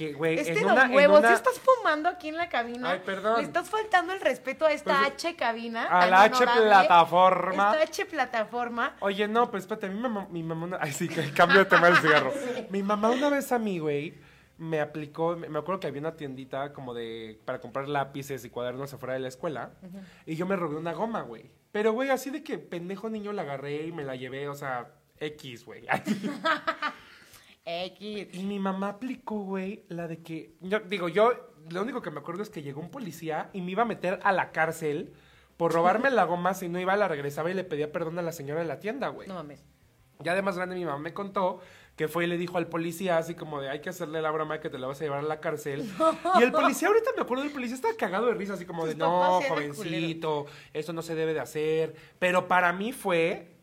[0.00, 2.48] Que, güey, Este en los una, en huevos, una- ¿sí estás fumando aquí en la
[2.48, 2.92] cabina?
[2.92, 3.36] Ay, perdón.
[3.36, 5.84] Le estás faltando el respeto a esta Pues, H cabina.
[5.88, 7.72] a la H plataforma.
[7.72, 8.96] Esta H plataforma.
[9.00, 10.78] Oye, no, pues espérate, mi mamá, mi mamá una...
[10.80, 12.32] Ay, sí, cambio de tema del cigarro.
[12.70, 14.14] Mi mamá una vez a mí, güey,
[14.56, 18.48] me aplicó, me me acuerdo que había una tiendita como de, para comprar lápices y
[18.48, 19.72] cuadernos afuera de la escuela,
[20.24, 21.50] y yo me robé una goma, güey.
[21.72, 24.88] Pero, güey, así de que pendejo niño la agarré y me la llevé, o sea,
[25.18, 25.84] X, güey.
[27.86, 28.28] X.
[28.32, 31.32] Y mi mamá aplicó, güey, la de que, yo digo, yo,
[31.68, 34.20] lo único que me acuerdo es que llegó un policía y me iba a meter
[34.22, 35.12] a la cárcel
[35.56, 38.32] por robarme la goma, si no iba, la regresaba y le pedía perdón a la
[38.32, 39.28] señora de la tienda, güey.
[39.28, 39.62] No mames.
[40.20, 41.60] Ya de más grande mi mamá me contó
[41.96, 44.54] que fue y le dijo al policía así como de hay que hacerle la broma
[44.54, 45.86] de que te la vas a llevar a la cárcel.
[46.38, 48.94] Y el policía, ahorita me acuerdo del policía, estaba cagado de risa así como de
[48.94, 51.94] no, jovencito, eso no se debe de hacer.
[52.18, 53.56] Pero para mí fue,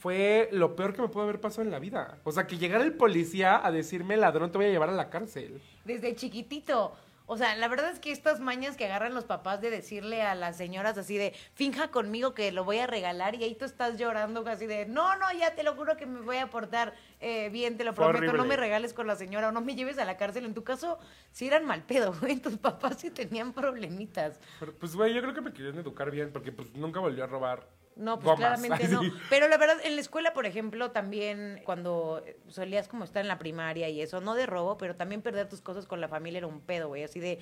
[0.00, 2.18] fue lo peor que me pudo haber pasado en la vida.
[2.24, 5.10] O sea, que llegara el policía a decirme ladrón te voy a llevar a la
[5.10, 5.60] cárcel.
[5.84, 6.96] Desde chiquitito.
[7.26, 10.34] O sea, la verdad es que estas mañas que agarran los papás de decirle a
[10.34, 13.98] las señoras así de, finja conmigo que lo voy a regalar y ahí tú estás
[13.98, 17.50] llorando casi de, no, no, ya te lo juro que me voy a portar eh,
[17.50, 20.06] bien, te lo prometo, no me regales con la señora o no me lleves a
[20.06, 20.46] la cárcel.
[20.46, 20.98] En tu caso,
[21.30, 24.40] sí eran mal pedo, güey, tus papás sí tenían problemitas.
[24.58, 27.26] Pero, pues güey, yo creo que me querían educar bien porque pues nunca volvió a
[27.26, 27.68] robar.
[27.96, 28.38] No, pues gomas.
[28.60, 29.00] claramente no.
[29.28, 33.38] Pero la verdad, en la escuela, por ejemplo, también cuando solías como estar en la
[33.38, 36.46] primaria y eso, no de robo, pero también perder tus cosas con la familia era
[36.46, 37.04] un pedo, güey.
[37.04, 37.32] Así de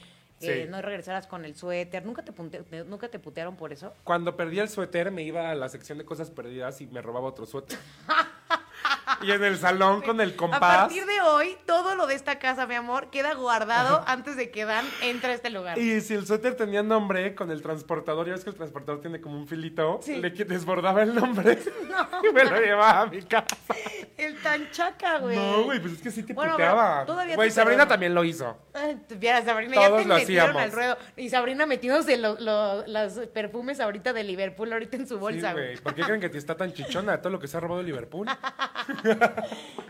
[0.41, 0.71] eh, Sí.
[0.71, 2.05] no regresaras con el suéter.
[2.07, 3.93] ¿Nunca te, punte- te- ¿Nunca te putearon por eso?
[4.05, 7.27] Cuando perdí el suéter, me iba a la sección de cosas perdidas y me robaba
[7.27, 7.77] otro suéter.
[9.23, 10.61] y en el salón con el A compás.
[10.61, 14.65] partir de hoy, todo lo de esta casa, mi amor, queda guardado antes de que
[14.65, 15.79] Dan entre a este lugar.
[15.79, 19.21] Y si el suéter tenía nombre con el transportador, ya ves que el transportador tiene
[19.21, 20.17] como un filito, Sí.
[20.17, 21.59] le desbordaba el nombre
[22.29, 23.57] y me lo llevaba a mi casa.
[24.17, 25.37] El tan chaca, güey.
[25.37, 27.05] No, güey, pues es que sí te Bueno, puteaba.
[27.07, 28.57] todavía Güey, te Sabrina también lo hizo.
[29.17, 30.63] Vieras, Sabrina, Todos ya te lo metieron hacíamos.
[30.63, 30.99] al ruedo.
[31.17, 35.77] Y Sabrina metiéndose lo- lo- los perfumes ahorita de Liverpool, ahorita en su bolsa, güey.
[35.79, 37.85] ¿Por qué creen que te está tan chichona todo lo que se ha robado de
[37.87, 38.27] Liverpool?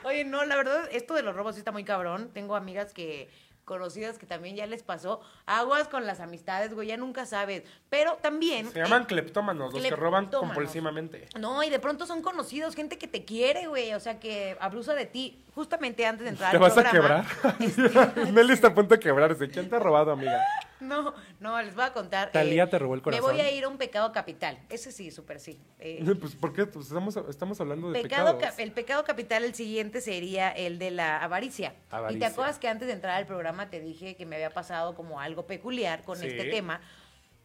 [0.04, 2.30] Oye, no, la verdad, esto de los robos sí está muy cabrón.
[2.32, 3.28] Tengo amigas que
[3.68, 5.20] conocidas que también ya les pasó.
[5.46, 7.62] Aguas con las amistades, güey, ya nunca sabes.
[7.90, 8.72] Pero también...
[8.72, 11.28] Se llaman eh, cleptómanos, los que roban compulsivamente.
[11.38, 14.94] No, y de pronto son conocidos, gente que te quiere, güey, o sea, que abusa
[14.94, 15.44] de ti.
[15.62, 17.24] Justamente antes de entrar ¿Te al vas a quebrar?
[18.32, 19.48] Nelly está a punto de quebrarse.
[19.48, 20.40] ¿Quién te ha robado, amiga?
[20.78, 22.30] No, no, les voy a contar.
[22.30, 23.32] Talía te robó el Me corazón.
[23.32, 24.56] voy a ir a un pecado capital.
[24.68, 25.58] Ese sí, súper sí.
[25.80, 26.64] Eh, Pues, ¿por qué?
[26.66, 28.54] Pues estamos, estamos hablando de Pecado pecados.
[28.56, 31.74] ca- el pecado capital, el siguiente sería el de la avaricia.
[32.10, 34.94] Y te acuerdas que antes de entrar al programa te dije que me había pasado
[34.94, 36.28] como algo peculiar con Sí.
[36.28, 36.80] este tema,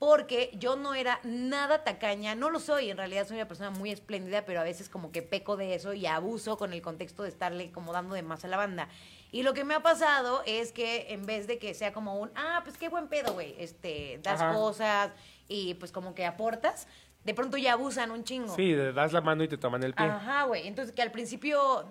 [0.05, 3.89] porque yo no era nada tacaña, no lo soy, en realidad soy una persona muy
[3.89, 7.29] espléndida, pero a veces como que peco de eso y abuso con el contexto de
[7.29, 8.89] estarle como dando de más a la banda.
[9.31, 12.31] Y lo que me ha pasado es que en vez de que sea como un,
[12.35, 14.53] ah, pues qué buen pedo, güey, este, das Ajá.
[14.53, 15.13] cosas
[15.47, 16.85] y pues como que aportas,
[17.23, 18.53] de pronto ya abusan un chingo.
[18.53, 20.05] Sí, das la mano y te toman el pie.
[20.05, 20.67] Ajá, güey.
[20.67, 21.85] Entonces que al principio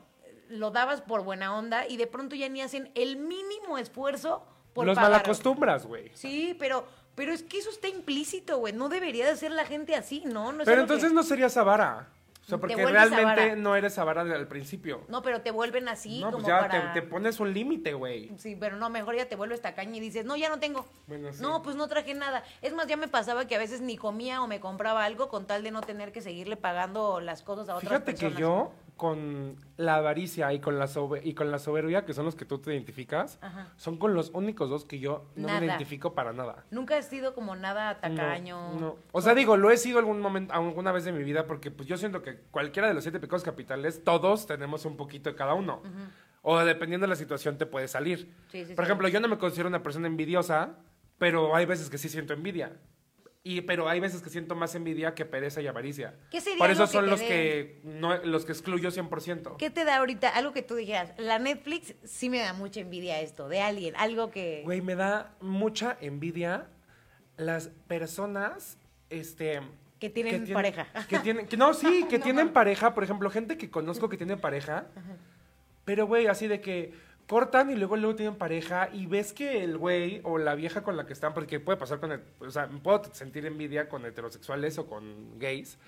[0.51, 4.87] lo dabas por buena onda y de pronto ya ni hacen el mínimo esfuerzo por
[4.87, 5.13] Los pagar.
[5.13, 6.11] malacostumbras, güey.
[6.15, 8.73] Sí, pero, pero es que eso está implícito, güey.
[8.73, 10.53] No debería de ser la gente así, ¿no?
[10.59, 12.09] Pero que- entonces no serías avara.
[12.45, 15.03] O sea, porque realmente no eres avara al principio.
[15.07, 16.93] No, pero te vuelven así no, como pues ya para...
[16.93, 18.33] te, te pones un límite, güey.
[18.37, 20.85] Sí, pero no, mejor ya te vuelves tacaña y dices, no, ya no tengo.
[21.07, 21.41] Bueno, sí.
[21.41, 22.43] No, pues no traje nada.
[22.61, 25.47] Es más, ya me pasaba que a veces ni comía o me compraba algo con
[25.47, 28.35] tal de no tener que seguirle pagando las cosas a otras Fíjate personas.
[28.35, 30.89] que yo, con la avaricia y con la,
[31.25, 33.73] y con la soberbia, que son los que tú te identificas, Ajá.
[33.77, 35.61] son con los únicos dos que yo no Nada.
[35.61, 36.65] me identifico para nada.
[36.71, 38.75] Nunca has sido como nada tacaño.
[38.75, 38.97] No, no.
[39.11, 41.89] O sea, digo, lo he sido algún momento, alguna vez de mi vida, porque pues
[41.89, 45.55] yo siento que cualquiera de los siete pecados capitales, todos tenemos un poquito de cada
[45.55, 45.83] uno.
[46.43, 48.35] O dependiendo de la situación te puede salir.
[48.51, 48.89] Sí, sí, Por sí.
[48.89, 50.77] ejemplo, yo no me considero una persona envidiosa,
[51.19, 52.73] pero hay veces que sí siento envidia.
[53.45, 56.15] Y, pero hay veces que siento más envidia que pereza y avaricia.
[56.31, 59.57] ¿Qué sería Por eso lo son los que no, los que excluyo 100%.
[59.57, 60.29] ¿Qué te da ahorita?
[60.29, 61.13] Algo que tú dijeras.
[61.19, 63.97] La Netflix sí me da mucha envidia esto, de alguien.
[63.97, 64.63] Algo que.
[64.65, 66.69] Güey, me da mucha envidia
[67.37, 68.79] las personas,
[69.11, 69.61] este...
[69.99, 70.87] Que tienen pareja.
[71.09, 72.95] Que tienen, que no, sí, que tienen pareja.
[72.95, 74.87] Por ejemplo, gente que conozco que tiene pareja.
[75.85, 76.93] Pero, güey, así de que
[77.33, 80.99] cortan y luego luego tienen pareja y ves que el güey o la vieja con
[80.99, 84.77] la que están, porque puede pasar con, el, o sea, puedo sentir envidia con heterosexuales
[84.77, 85.79] o con gays,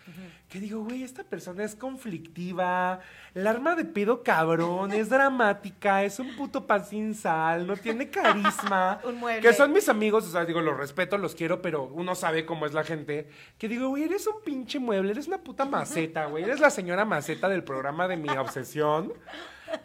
[0.49, 3.01] que digo, güey, esta persona es conflictiva,
[3.35, 8.09] el arma de pedo cabrón, es dramática, es un puto pan sin sal, no tiene
[8.09, 9.01] carisma.
[9.05, 9.43] Un mueble.
[9.47, 12.65] Que son mis amigos, o sea, digo, los respeto, los quiero, pero uno sabe cómo
[12.65, 13.29] es la gente.
[13.59, 16.45] Que digo, güey, eres un pinche mueble, eres una puta maceta, güey.
[16.45, 19.13] Eres la señora maceta del programa de mi obsesión.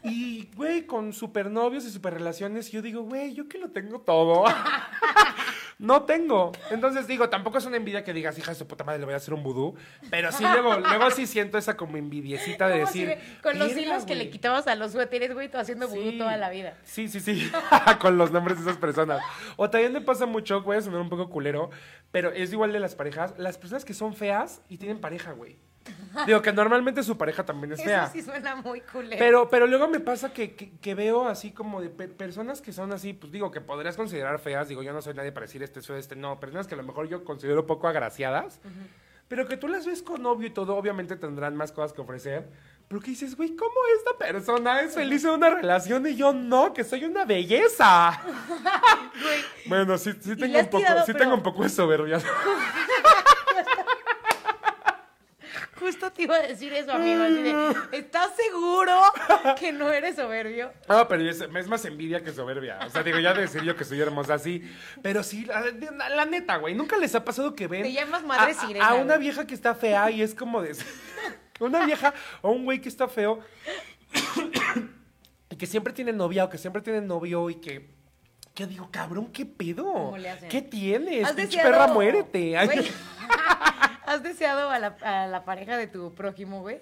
[0.04, 4.46] Y, güey, con supernovios y superrelaciones, yo digo, güey, yo que lo tengo todo.
[5.80, 6.52] no tengo.
[6.72, 9.14] Entonces digo, tampoco es una envidia que digas, hija de su puta madre, le voy
[9.14, 9.76] a hacer un vudú.
[10.10, 13.40] Pero sí, luego, luego sí siento esa como envidiecita de ¿Cómo si decir.
[13.42, 14.32] con los "Verga, hilos que le güey".
[14.32, 16.18] quitabas a los suéteres, güey, tú haciendo vudú Sí.
[16.18, 16.76] toda la vida.
[16.84, 17.50] Sí, sí, sí.
[18.02, 19.22] Con los nombres de esas personas.
[19.58, 21.70] O también me pasa mucho, voy a sonar un poco culero,
[22.12, 23.34] pero es igual de las parejas.
[23.38, 25.58] Las personas que son feas y tienen pareja, güey.
[26.26, 28.04] Digo que normalmente su pareja también es fea.
[28.06, 29.18] Eso sí suena muy culero.
[29.20, 32.72] Pero, pero luego me pasa que, que- que veo así como de pe- personas que
[32.74, 35.62] son así, pues digo, que podrías considerar feas, digo, yo no soy nadie para decir
[35.64, 38.60] este, soy este, no, personas que a lo mejor yo considero poco agraciadas,
[39.28, 42.50] pero que tú las ves con novio y todo, obviamente tendrán más cosas que ofrecer,
[42.88, 46.74] pero que dices, güey, ¿cómo esta persona es feliz en una relación y yo no,
[46.74, 48.20] que soy una belleza?
[49.68, 52.20] Bueno, sí, sí tengo un poco, tirado, sí pero- tengo un poco de soberbia.
[55.80, 57.24] justo te iba a decir eso, amigo.
[57.24, 59.00] Así de, ¿estás seguro
[59.60, 60.72] que no eres soberbio?
[60.88, 62.80] No, pero es, es más envidia que soberbia.
[62.86, 64.62] O sea, digo, ya de decir yo que soy hermosa así.
[65.02, 66.76] Pero sí, la, neta, güey.
[66.76, 67.84] Nunca les ha pasado que ven.
[67.84, 69.20] Te llamas madre a- sirena, A, una güey.
[69.20, 70.76] vieja que está fea y es como de.
[71.60, 73.40] una vieja o un güey que está feo.
[75.50, 77.98] y que siempre tiene novia o que siempre tiene novio y que.
[78.54, 79.86] Que digo, cabrón, ¿qué pedo?
[79.86, 80.50] ¿Cómo le hacen?
[80.50, 81.24] ¿Qué tienes?
[81.26, 82.58] ¿Has Pinche perra, muérete.
[82.58, 82.80] Ay, Güey,
[84.10, 86.82] ¿Has deseado a la, a la pareja de tu prójimo, güey?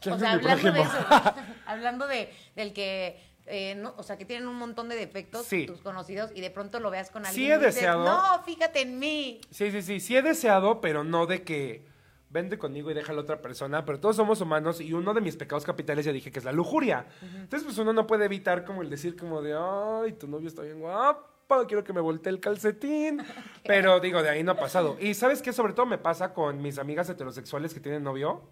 [0.00, 0.90] ¿quién O sea, hablando de eso,
[1.66, 5.66] hablando de, del que, eh, no, o sea, que tienen un montón de defectos, Sí.
[5.66, 8.04] tus conocidos, y de pronto lo veas con Sí alguien he y dices, deseado.
[8.04, 9.40] no, fíjate en mí.
[9.50, 10.00] Sí, sí, sí.
[10.00, 11.86] Sí he deseado, pero no de que
[12.30, 13.84] vente conmigo y deja a la otra persona.
[13.84, 16.50] Pero todos somos humanos y uno de mis pecados capitales ya dije que es la
[16.52, 17.06] lujuria.
[17.22, 20.62] Entonces, pues uno no puede evitar como el decir como de, ay, tu novio está
[20.62, 21.24] bien guapo,
[21.66, 23.22] quiero que me voltee el calcetín.
[23.64, 24.96] Pero digo, de ahí no ha pasado.
[25.00, 25.52] Y ¿sabes qué?
[25.52, 28.42] Sobre todo me pasa con mis amigas heterosexuales que tienen novio.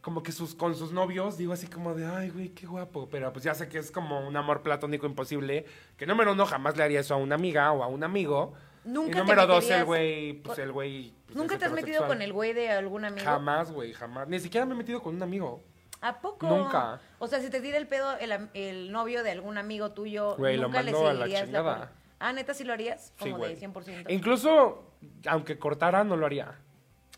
[0.00, 3.08] Como que sus, con sus novios digo así como de, ay, güey, qué guapo.
[3.10, 5.66] Pero pues ya sé que es como un amor platónico imposible.
[5.96, 8.54] Que número uno, jamás le haría eso a una amiga o a un amigo.
[8.84, 11.14] Nunca y te número dos, meterías el güey, pues el güey.
[11.24, 13.24] pues, ¿Nunca te has metido con el güey de algún amigo?
[13.24, 14.28] Jamás, güey, jamás.
[14.28, 15.62] Ni siquiera me he metido con un amigo.
[16.02, 16.46] ¿A poco?
[16.46, 17.00] Nunca.
[17.18, 20.58] O sea, si te tira el pedo el, el novio de algún amigo tuyo, Güey,
[20.58, 21.92] lo nunca le mando a la chingada.
[22.26, 23.12] Ah, ¿neta sí lo harías?
[23.18, 23.54] Sí, Como güey.
[23.54, 24.06] de 100%.
[24.08, 24.82] Incluso,
[25.26, 26.58] aunque cortara, no lo haría.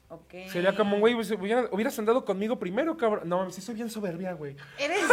[0.08, 0.34] Ok.
[0.50, 3.28] Sería como, güey, hubiera- hubieras andado conmigo primero, cabrón.
[3.28, 4.56] No, sí soy bien soberbia, güey.
[4.78, 4.98] Eres...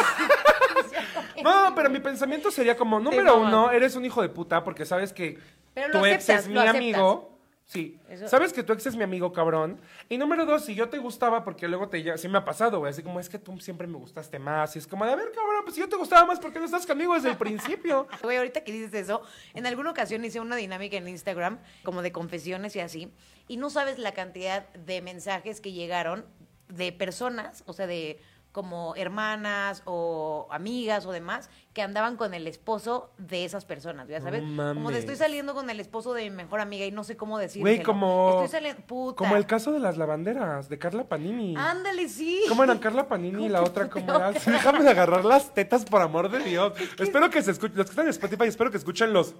[1.44, 5.14] No, pero mi pensamiento sería como, número uno, eres un hijo de puta porque sabes
[5.14, 5.38] que
[5.76, 7.33] Pero lo tu ex es mi lo amigo.
[7.66, 8.00] Sí.
[8.10, 9.80] Eso- Sabes que tu ex es mi amigo, cabrón.
[10.10, 12.92] Y número dos, si yo te gustaba, porque luego te sí me ha pasado, güey.
[12.92, 14.76] Así como, es que tú siempre me gustaste más.
[14.76, 16.60] Y es como, de, a ver, cabrón, pues si yo te gustaba más, ¿por qué
[16.60, 18.08] no estás conmigo desde el principio?
[18.24, 19.22] Güey, ahorita que dices eso,
[19.54, 23.12] en alguna ocasión hice una dinámica en Instagram, como de confesiones y así,
[23.48, 26.26] y no sabes la cantidad de mensajes que llegaron
[26.68, 28.20] de personas, o sea, de
[28.52, 34.22] como hermanas o amigas o demás, que andaban con el esposo de esas personas, ¿ya
[34.22, 34.44] sabes?
[34.44, 37.18] No como de estoy saliendo con el esposo de mi mejor amiga y no sé
[37.18, 37.64] cómo decirlo.
[37.64, 38.30] Güey, como.
[38.44, 39.18] Estoy saliendo, puta.
[39.18, 41.56] Como el caso de las lavanderas, de Carla Panini.
[41.58, 42.44] Ándale, sí.
[42.48, 43.84] ¿Cómo eran Carla Panini y la ¿Cómo otra?
[43.86, 44.34] te ¿Cómo era?
[44.40, 46.74] Sí, déjame de agarrar las tetas, por amor de Dios.
[47.00, 49.34] Espero que se escuchen, los que están en Spotify, espero que escuchen los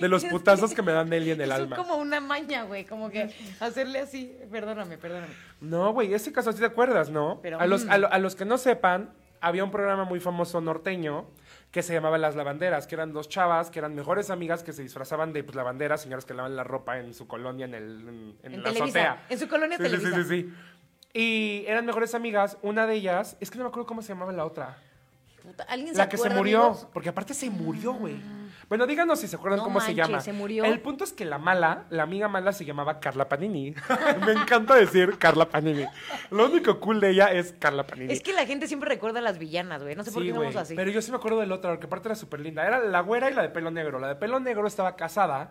[0.00, 1.76] de los putazos que- me dan Nelly en el Eso alma.
[1.76, 5.32] Es como una maña, güey, como que hacerle así, perdóname, perdóname.
[5.62, 7.38] No, güey, ese caso sí te acuerdas, ¿no?
[7.40, 7.90] Pero, a, los, mm.
[7.90, 11.26] a, lo- a los que no sepan, había un programa muy famoso norteño
[11.70, 14.82] que se llamaba Las Lavanderas, que eran dos chavas, que eran mejores amigas que se
[14.82, 18.36] disfrazaban de pues, lavanderas, señoras que lavan la ropa en su colonia, en, el, en,
[18.42, 19.26] en En la Televisa, azotea.
[19.28, 20.16] en su colonia sí, sí, Televisa.
[20.16, 20.54] Sí, sí, sí.
[21.14, 22.56] Y eran mejores amigas.
[22.62, 24.78] Una de ellas, es que no me acuerdo cómo se llamaba la otra.
[25.42, 26.60] Puta, ¿Alguien La se que se murió.
[26.62, 26.86] amigos?
[26.92, 28.16] Porque aparte se murió, güey.
[28.72, 30.22] Bueno, díganos si se acuerdan No cómo se llama.
[30.22, 30.64] ¿se murió?
[30.64, 33.74] El punto es que la mala, la amiga mala se llamaba Carla Panini.
[34.24, 35.84] Me encanta decir Carla Panini.
[36.30, 38.10] Lo único cool de ella es Carla Panini.
[38.10, 39.94] Es que la gente siempre recuerda a las villanas, güey.
[39.94, 40.74] No sé por qué somos así.
[40.74, 42.66] Pero yo sí me acuerdo del otro, porque aparte era súper linda.
[42.66, 43.98] Era la güera y la de pelo negro.
[43.98, 45.50] La de pelo negro estaba casada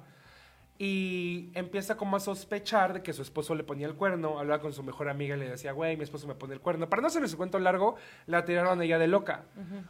[0.79, 4.39] y empieza como a sospechar de que su esposo le ponía el cuerno.
[4.39, 6.89] Hablaba con su mejor amiga y le decía, güey, mi esposo me pone el cuerno.
[6.89, 9.43] Para no hacerle su cuento largo, la tiraron a ella de loca.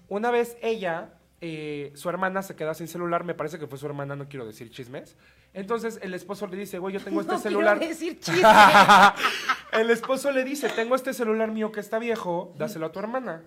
[0.10, 3.86] Una vez ella, eh, su hermana se queda sin celular, me parece que fue su
[3.88, 5.18] hermana, no quiero decir chismes.
[5.54, 7.80] Entonces el esposo le dice, güey, yo tengo este No quiero celular.
[7.80, 8.42] decir chisme.
[9.72, 13.44] el esposo le dice, tengo este celular mío que está viejo, dáselo a tu hermana.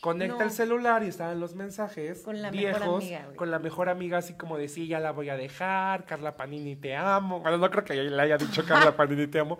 [0.00, 0.42] Conecta No.
[0.44, 3.36] el celular y estaban los mensajes Con la mejor viejos, amiga, güey.
[3.36, 6.76] con la mejor amiga, así como de sí, ya la voy a dejar, Carla Panini
[6.76, 7.40] te amo.
[7.40, 9.58] Bueno, no creo que le haya dicho Carla Panini te amo.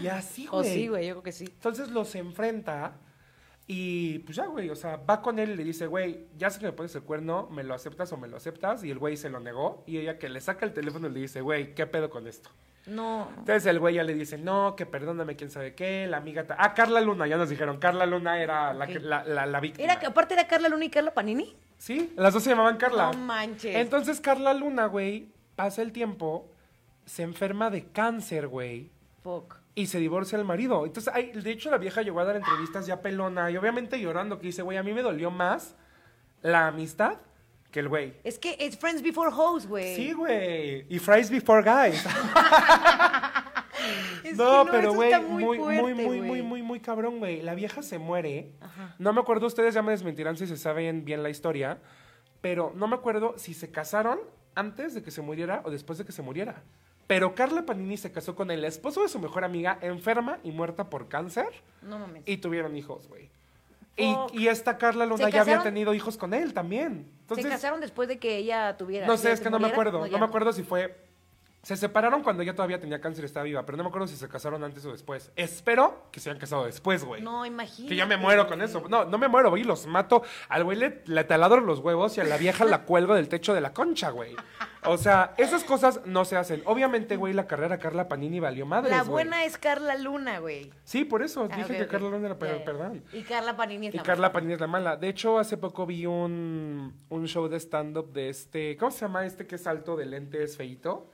[0.00, 0.72] Y así, O güey.
[0.72, 1.44] sí, güey, yo creo que sí.
[1.44, 2.96] Entonces los enfrenta
[3.66, 6.60] y pues ya, güey, o sea, va con él y le dice, güey, ya sé
[6.60, 8.84] que me pones el cuerno, ¿me lo aceptas o me lo aceptas?
[8.84, 11.20] Y el güey se lo negó y ella que le saca el teléfono y le
[11.20, 12.50] dice, güey, ¿qué pedo con esto?
[12.86, 13.28] No.
[13.38, 16.46] Entonces el güey ya le dice, no, que perdóname, quién sabe qué, la amiga...
[16.46, 19.84] ta- Ah, Carla Luna, ya nos dijeron, Carla Luna era la, la, la, la víctima.
[19.90, 21.56] Era, que- aparte era Carla Luna y Carla Panini.
[21.78, 23.12] Sí, las dos se llamaban Carla.
[23.12, 23.74] No manches.
[23.76, 26.50] Entonces Carla Luna, güey, pasa el tiempo,
[27.06, 28.90] se enferma de cáncer, güey,
[29.22, 29.56] Fuck.
[29.74, 30.86] Y se divorcia el marido.
[30.86, 34.38] Entonces, ay, de hecho, la vieja llegó a dar entrevistas ya pelona y obviamente llorando,
[34.38, 35.74] que dice, güey, a mí me dolió más
[36.42, 37.18] la amistad
[37.70, 38.14] que el güey.
[38.22, 39.96] Es que es Friends Before Hoes, güey.
[39.96, 40.86] Sí, güey.
[40.88, 42.04] Y fries before guys.
[44.24, 47.42] Es no, que pero güey, muy, muy, muy, fuerte, muy, muy, muy, muy cabrón, güey.
[47.42, 48.54] La vieja se muere.
[48.60, 48.94] Ajá.
[48.98, 51.78] No me acuerdo, ustedes ya me desmentirán si se saben bien la historia,
[52.40, 54.20] pero no me acuerdo si se casaron
[54.54, 56.62] antes de que se muriera o después de que se muriera.
[57.06, 60.88] Pero Carla Panini se casó con el esposo de su mejor amiga, enferma y muerta
[60.88, 61.48] por cáncer,
[61.82, 62.22] No mames.
[62.26, 63.30] y tuvieron hijos, güey.
[63.96, 67.12] Y, esta Carla Luna ¿Se ya había tenido hijos con él también.
[67.20, 69.06] Entonces, ¿Se casaron después de que ella tuviera?
[69.06, 70.06] no sé, es que no me acuerdo.
[70.08, 70.96] No me acuerdo si fue.
[71.64, 74.16] Se separaron cuando ella todavía tenía cáncer y estaba viva, pero no me acuerdo si
[74.16, 75.32] se casaron antes o después.
[75.34, 77.22] Espero que se hayan casado después, güey.
[77.22, 77.88] No, imagínate.
[77.88, 78.84] Que ya me muero con eso.
[78.88, 80.22] No, no me muero, güey, los mato.
[80.48, 83.54] Al güey le, le taladro los huevos y a la vieja la cuelgo del techo
[83.54, 84.36] de la concha, güey.
[84.86, 86.62] O sea, esas cosas no se hacen.
[86.66, 89.10] Obviamente, güey, la carrera Carla Panini valió madres, La güey.
[89.24, 90.70] buena es Carla Luna, güey.
[90.84, 91.86] Sí, por eso Ah, dije que.
[91.86, 93.02] Carla Luna era, perdón.
[93.12, 94.32] Y Carla Panini es Y la Carla mala.
[94.34, 94.96] Panini es la mala.
[94.98, 98.76] De hecho, hace poco vi un, un show de stand-up de este.
[98.76, 101.10] ¿Cómo se llama este que es alto de lentes feito?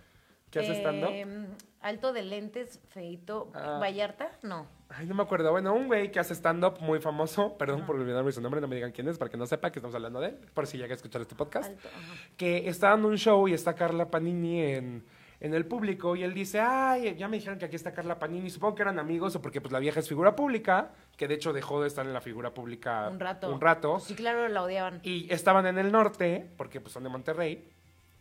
[0.51, 1.11] ¿Qué hace stand-up?
[1.13, 1.47] Eh,
[1.81, 3.51] alto de lentes, feito.
[3.55, 3.79] Ah.
[3.81, 4.33] ¿Vallarta?
[4.43, 4.67] No.
[4.89, 5.53] Ay, no me acuerdo.
[5.53, 7.57] Bueno, un güey que hace stand-up muy famoso.
[7.57, 9.79] Perdón por olvidarme su nombre, no me digan quién es, para que no sepa que
[9.79, 10.39] estamos hablando de él.
[10.53, 11.71] Por si llega a escuchar este podcast.
[11.71, 11.89] Alto.
[12.37, 15.05] Que está dando un show y está Carla Panini en,
[15.39, 16.17] en el público.
[16.17, 18.51] Y él dice, ay, ya me dijeron que aquí está Carla Panini.
[18.51, 20.91] Supongo que eran amigos o porque pues la vieja es figura pública.
[21.17, 23.55] Que de hecho dejó de estar en la figura pública Un rato.
[23.55, 24.01] Un rato.
[24.01, 24.99] Sí, claro, la odiaban.
[25.05, 27.71] Y estaban en el norte, porque pues son de Monterrey.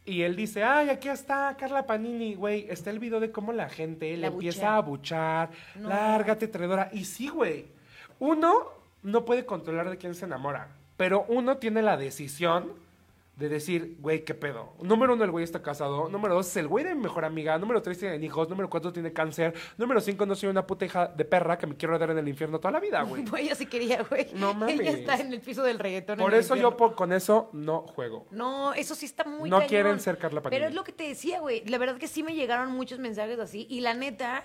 [0.06, 2.68] Y él dice, ay, aquí está Carla Panini, güey.
[2.70, 5.50] Está el video de cómo la gente le empieza a abuchar.
[5.76, 5.90] No.
[5.90, 6.90] Lárgate, traidora.
[6.92, 7.68] Y sí, güey.
[8.18, 8.72] Uno
[9.04, 10.70] no puede controlar de quién se enamora.
[10.98, 12.74] Pero uno tiene la decisión
[13.40, 14.74] de decir, güey, qué pedo.
[14.82, 16.10] Número uno, el güey está casado.
[16.10, 17.58] Número dos, es el güey de mi mejor amiga.
[17.58, 18.50] Número tres, tiene hijos.
[18.50, 19.54] Número cuatro, tiene cáncer.
[19.78, 22.28] Número cinco, no soy una puta hija de perra que me quiero dar en el
[22.28, 23.24] infierno toda la vida, güey.
[23.30, 24.28] Pues ella sí quería, güey.
[24.36, 24.80] No mames.
[24.80, 26.18] Ella está en el piso del reggaetón.
[26.20, 28.28] Por eso yo por- con eso no juego.
[28.32, 29.70] No, eso sí está muy No cañón.
[29.70, 30.60] quieren ser Carla Panini.
[30.60, 31.64] Pero es lo que te decía, güey.
[31.66, 33.66] La verdad que sí me llegaron muchos mensajes así.
[33.70, 34.44] Y la neta,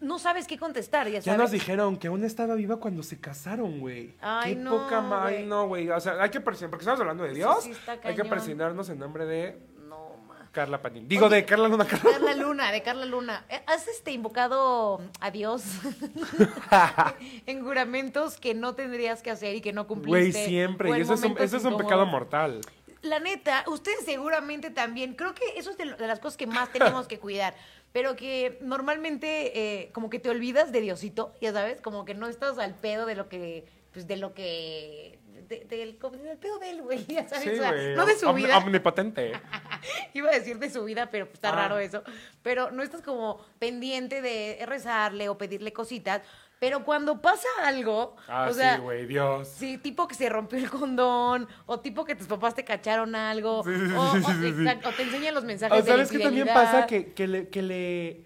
[0.00, 1.38] no sabes qué contestar, ya Ya sabes.
[1.40, 4.14] nos dijeron que aún estaba viva cuando se casaron, güey.
[4.20, 5.88] Ay, Qué no, poca ma- Ay, no, güey.
[5.90, 7.64] O sea, hay que presionar, porque estamos hablando de Dios.
[7.64, 10.48] sí está hay que presionarnos en nombre de No, ma.
[10.52, 11.06] Carla Panini.
[11.06, 12.10] Digo, de Carla Luna Carla.
[12.12, 13.44] Carla Luna, de Carla Luna.
[13.48, 15.62] Eh, ¿Has este invocado a Dios
[17.46, 20.32] en juramentos que no tendrías que hacer y que no cumpliste?
[20.32, 20.90] Güey, siempre.
[20.90, 21.86] Y eso es un, momentos eso es un incómodos?
[21.86, 22.60] pecado mortal.
[23.02, 27.06] La neta, ustedes seguramente también, creo que eso es de las cosas que más tenemos
[27.06, 27.54] que cuidar,
[27.92, 32.26] pero que normalmente eh, como que te olvidas de Diosito, ya sabes, como que no
[32.28, 35.18] estás al pedo de lo que, pues de lo que,
[35.48, 38.36] de- del, pedo de él, güey, ya sabes, Sí, o sea, no de su Om-
[38.36, 39.32] vida, Omnipotente.
[40.14, 41.56] iba a decir de su vida, pero pues, está Ah.
[41.56, 42.02] raro eso,
[42.42, 46.22] pero no estás como pendiente de rezarle o pedirle cositas,
[46.58, 49.46] pero cuando pasa algo, Ah, o sea, sí, güey, Dios.
[49.48, 53.62] Sí, tipo que se rompió el condón, o tipo que tus papás te cacharon algo,
[53.64, 54.46] Sí, sí, o, sí, o- sí, sí.
[54.48, 57.48] exacto, o te enseñan los mensajes O de sabes que también pasa que, que le,
[57.48, 58.24] que, le,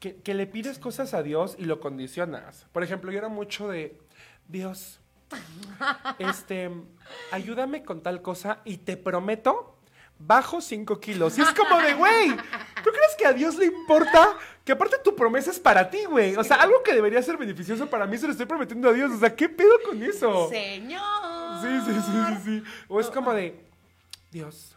[0.00, 2.66] que, que le pides cosas a Dios y lo condicionas.
[2.72, 3.98] Por ejemplo, yo era mucho de
[4.48, 5.00] Dios,
[6.18, 6.70] este,
[7.30, 9.76] ayúdame con tal cosa y te prometo,
[10.18, 11.38] bajo 5 kilos.
[11.38, 12.36] Y es como de, güey,
[12.82, 16.36] ¿Tú crees que a Dios le importa que aparte tu promesa es para ti, güey?
[16.36, 19.12] O sea, algo que debería ser beneficioso para mí se lo estoy prometiendo a Dios.
[19.12, 20.48] O sea, ¿qué pedo con eso?
[20.48, 21.02] Señor.
[21.62, 22.62] Sí, sí, sí, sí, sí.
[22.88, 23.58] O es como de,
[24.30, 24.74] Dios,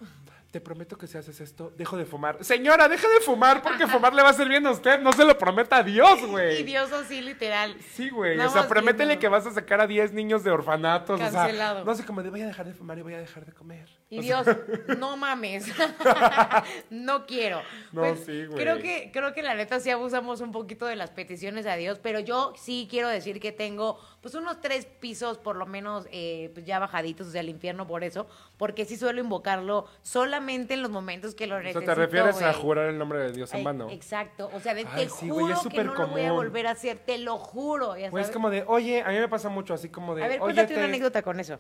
[0.56, 2.42] te prometo que si haces esto, dejo de fumar.
[2.42, 5.02] Señora, deja de fumar porque fumar le va a hacer bien a usted.
[5.02, 6.64] No se lo prometa a Dios, Y güey.
[6.64, 7.76] Dios así, literal.
[7.92, 8.40] Sí, güey.
[8.40, 9.20] O sea, prométele viendo.
[9.20, 11.20] que vas a sacar a 10 niños de orfanatos.
[11.20, 11.80] O Cancelado.
[11.80, 13.52] sea, no sé, como de voy a dejar de fumar y voy a dejar de
[13.52, 13.90] comer.
[14.10, 14.58] Y O sea, Dios,
[14.98, 15.66] no mames.
[16.90, 17.62] no quiero.
[17.94, 18.58] Pues, No, sí, güey.
[18.64, 22.00] Creo que, creo que la neta sí abusamos un poquito de las peticiones a Dios,
[22.02, 26.50] pero yo sí quiero decir que tengo pues unos tres pisos por lo menos eh,
[26.56, 28.26] pues ya bajaditos hacia el infierno por eso,
[28.58, 31.92] porque sí suelo invocarlo solamente en los momentos que lo o sea, necesito.
[31.92, 32.62] te refieres a güey.
[32.64, 33.88] jurar el nombre de Dios en vano.
[33.92, 36.30] Exacto, o sea, de- Ay, te sí, juro güey, es que no lo voy a
[36.30, 36.44] común.
[36.44, 37.96] volver a hacer, te lo juro.
[37.98, 38.34] Ya Pues sabes.
[38.36, 40.74] como de, oye, a mí me pasa mucho así como de, a ver, oye, cuéntate
[40.74, 41.60] una te- anécdota con eso.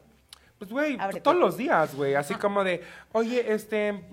[0.58, 2.16] Pues, güey, todos los días, güey.
[2.16, 4.04] Así como de, oye, este.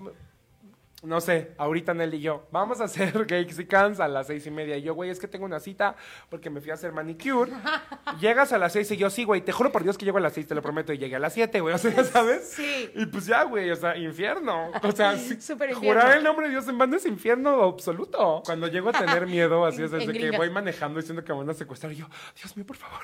[1.03, 4.47] No sé, ahorita Nelly y yo, vamos a hacer Cakes y Cans a las seis
[4.47, 4.77] y media.
[4.77, 5.97] Y yo, güey, es que tengo una cita
[6.29, 7.51] porque me fui a hacer manicure.
[8.21, 10.21] Llegas a las seis y yo, sí, güey, te juro por Dios que llego a
[10.21, 10.93] las seis, te lo prometo.
[10.93, 12.49] Y llegué a las siete, güey, o sea, ya ¿sabes?
[12.49, 12.89] Sí.
[12.95, 14.71] Y pues ya, güey, o sea, infierno.
[14.81, 18.41] O sea, sí, Súper jurar el nombre de Dios en vano es infierno absoluto.
[18.45, 21.49] Cuando llego a tener miedo, así es, desde que voy manejando diciendo que me van
[21.49, 23.01] a secuestrar, y yo, Dios mío, por favor.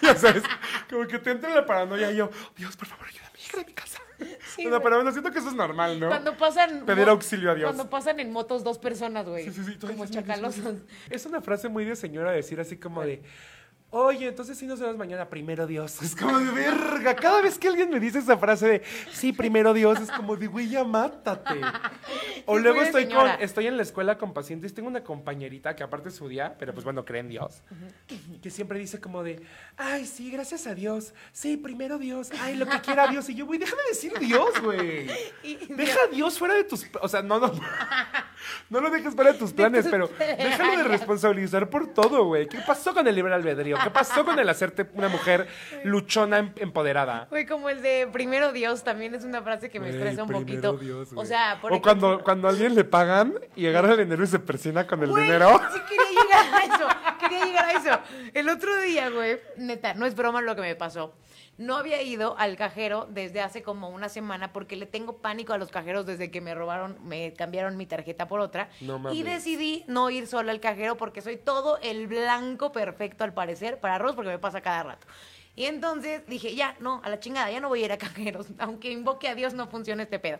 [0.00, 0.42] ya sabes,
[0.88, 3.74] como que te entra la paranoia y yo, Dios, por favor, ayúdame, llegar a mi
[3.74, 4.00] casa.
[4.56, 4.80] Sí, güey.
[4.82, 6.08] pero bueno, siento que eso es normal, ¿no?
[6.08, 6.84] Cuando pasan.
[6.86, 7.66] Pedir auxilio a Dios.
[7.70, 9.44] Cuando pasan en motos dos personas, güey.
[9.44, 10.64] Sí, sí, sí, Como dices, "Dios mío, Dios chacalosos.
[10.74, 10.82] mío".
[11.10, 13.22] Es una frase muy de señora decir así como de,
[13.96, 16.00] oye, entonces sí nos vemos mañana, primero Dios.
[16.06, 17.14] Es como de verga.
[17.16, 18.82] Cada vez que alguien me dice esa frase de,
[19.12, 21.60] sí, primero Dios, es como de, güey, ya mátate.
[22.46, 25.82] O Sí, luego estoy, con, estoy en la escuela con pacientes, tengo una compañerita que
[25.82, 27.62] aparte estudia, pero pues bueno, cree en Dios,
[28.40, 29.42] que siempre dice como de,
[29.76, 33.28] ay, sí, gracias a Dios, sí, primero Dios, ay, lo que quiera Dios.
[33.28, 35.06] Y yo, güey, deja de decir Dios, güey.
[35.68, 36.86] Deja a Dios fuera de tus...
[37.00, 37.52] O sea, no, no...
[38.68, 42.48] No lo dejes fuera de tus planes, pero déjalo de responsabilizar por todo, güey.
[42.48, 43.76] ¿Qué pasó con el libre albedrío?
[43.86, 45.46] ¿Qué pasó con el hacerte una mujer
[45.84, 47.26] luchona, em- empoderada?
[47.30, 50.30] Güey, como el de primero Dios también es una frase que me Güey, estresa un
[50.30, 50.72] poquito.
[50.76, 53.98] Dios, o sea, por o ejemplo- cuando, cuando a alguien le pagan y agarra el
[53.98, 55.60] dinero y se persina con el Güey, dinero.
[55.72, 56.88] Sí, quería llegar a eso.
[57.20, 58.00] Quería llegar a eso.
[58.34, 61.14] El otro día, güey, neta, no es broma lo que me pasó.
[61.58, 65.58] No había ido al cajero desde hace como una semana porque le tengo pánico a
[65.58, 68.68] los cajeros desde que me robaron, me cambiaron mi tarjeta por otra.
[68.80, 69.18] No mames.
[69.18, 73.80] y decidí no ir sola al cajero porque soy todo el blanco perfecto al parecer
[73.80, 75.06] para arroz porque me pasa cada rato.
[75.54, 78.48] Y entonces dije, ya, no, a la chingada, ya no voy a ir a cajeros.
[78.58, 80.38] Aunque invoque a Dios, no funciona este pedo.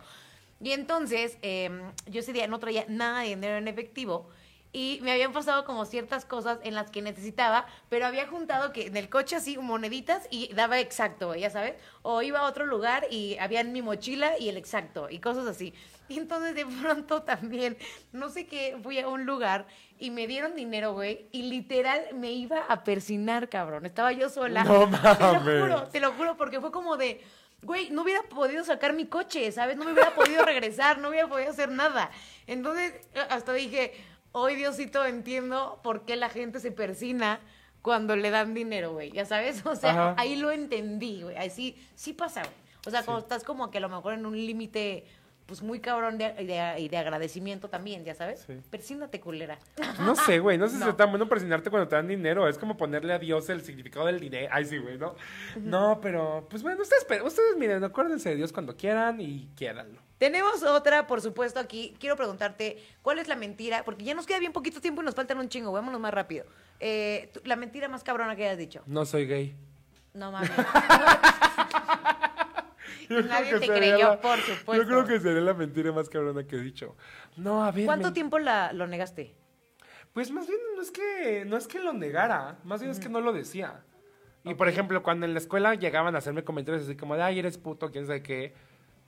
[0.61, 1.71] Y entonces, eh,
[2.07, 4.29] yo ese día no traía nada de dinero en efectivo
[4.73, 8.87] y me habían pasado como ciertas cosas en las que necesitaba, pero había juntado que
[8.89, 11.75] en el coche así moneditas y daba exacto, ya sabes.
[12.03, 15.47] O iba a otro lugar y había en mi mochila y el exacto y cosas
[15.47, 15.73] así.
[16.09, 17.77] Y entonces de pronto también,
[18.13, 19.67] no sé qué, fui a un lugar
[19.99, 23.87] y me dieron dinero, güey, y literal me iba a persinar, cabrón.
[23.87, 24.63] Estaba yo sola.
[24.65, 25.63] No Te lo mames.
[25.63, 27.23] juro, te lo juro, porque fue como de,
[27.63, 29.77] güey, no hubiera podido sacar mi coche, ¿sabes?
[29.79, 32.11] No me hubiera podido regresar, no hubiera podido hacer nada.
[32.47, 33.95] Entonces, eh, hasta dije,
[34.39, 37.41] hoy Diosito entiendo por qué la gente se persina
[37.83, 39.65] cuando le dan dinero, güey, ya sabes?
[39.67, 40.15] O sea, Ajá.
[40.19, 42.55] ahí lo entendí, güey, ahí sí, sí pasa, güey.
[42.87, 45.07] O sea, cuando estás como que a lo mejor en un límite,
[45.47, 48.45] pues muy cabrón de, de- y de agradecimiento también, ya sabes?
[48.47, 48.55] Sí.
[48.71, 49.59] Persínate, culera.
[50.01, 50.59] No sé, güey.
[50.59, 50.91] No sé si No.
[50.91, 52.47] es tan bueno presionarte cuando te dan dinero.
[52.49, 54.49] Es como ponerle a Dios el significado del dinero.
[54.53, 55.15] Ay, sí, güey, ¿no?
[55.57, 60.01] No, pero, pues bueno, ustedes, ustedes miren, acuérdense de Dios cuando quieran y quiéranlo.
[60.19, 61.95] Tenemos otra, por supuesto, aquí.
[62.01, 63.85] Quiero preguntarte, ¿cuál es la mentira?
[63.85, 65.73] Porque ya nos queda bien poquito tiempo y nos faltan un chingo.
[65.73, 66.47] Vámonos más rápido.
[66.81, 68.83] Eh, tú- la mentira más cabrona que hayas dicho.
[68.87, 69.55] No soy gay.
[70.15, 70.51] No mames.
[73.09, 74.75] Yo Nadie creo que te sería creyó, por supuesto.
[74.83, 76.97] Yo creo que sería la mentira más cabrona que he dicho.
[77.37, 77.85] No, a ver.
[77.85, 79.35] ¿Cuánto men- tiempo la, lo negaste?
[80.13, 83.09] Pues más bien no es que no es que lo negara, más bien es que
[83.09, 83.83] no lo decía.
[84.45, 87.39] Y por ejemplo, cuando en la escuela llegaban a hacerme comentarios así como de, ay,
[87.39, 88.55] eres puto, quién sabe qué,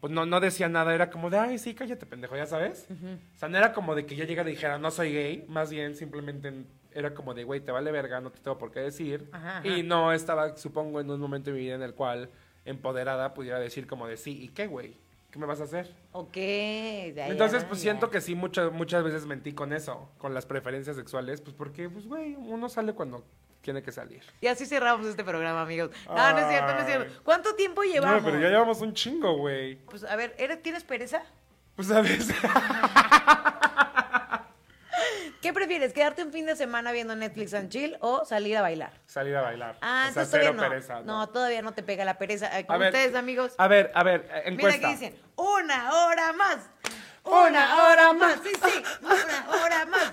[0.01, 2.87] pues no, no decía nada, era como de, ay, sí, cállate, pendejo, ya sabes.
[2.91, 5.71] O sea, no era como de que yo llegara y dijera, no soy gay, más
[5.71, 6.53] bien simplemente
[6.93, 9.29] era como de, güey, te vale verga, no te tengo por qué decir.
[9.33, 9.69] Ajá, ajá.
[9.69, 12.31] Y no estaba, supongo, en un momento de mi vida en el cual
[12.65, 14.95] empoderada pudiera decir como de, sí, ¿y qué, güey?
[15.31, 15.95] ¿Qué me vas a hacer?
[16.13, 16.37] Ok.
[16.37, 17.91] ya, Entonces, ya, pues ya.
[17.91, 21.91] siento que sí, muchas, muchas veces mentí con eso, con las preferencias sexuales, pues porque,
[21.91, 23.25] pues, güey, uno sale cuando
[23.61, 24.23] tiene que salir.
[24.41, 25.91] Y así cerramos este programa, amigos.
[26.07, 27.21] No, no es cierto, no es cierto.
[27.25, 28.23] ¿Cuánto tiempo llevamos?
[28.23, 29.77] No, pero ya llevamos un chingo, güey.
[29.87, 31.23] Pues a ver, ¿eres, ¿tienes pereza?
[31.77, 32.29] Pues, ¿sabes?
[35.41, 35.93] ¿Qué prefieres?
[35.93, 38.93] ¿Quedarte un fin de semana viendo Netflix and chill o salir a bailar?
[39.07, 39.77] salir a bailar.
[39.81, 40.69] Ah, o sea, entonces todavía no.
[40.69, 41.01] pereza.
[41.03, 41.29] no.
[41.29, 42.47] todavía no te pega la pereza.
[42.59, 43.55] Eh, A Con ver, ustedes, amigos.
[43.57, 44.81] A ver, a ver, eh, Mira encuesta.
[44.81, 46.69] que dicen, una hora más.
[47.29, 50.13] Una hora más, sí, sí, una hora más.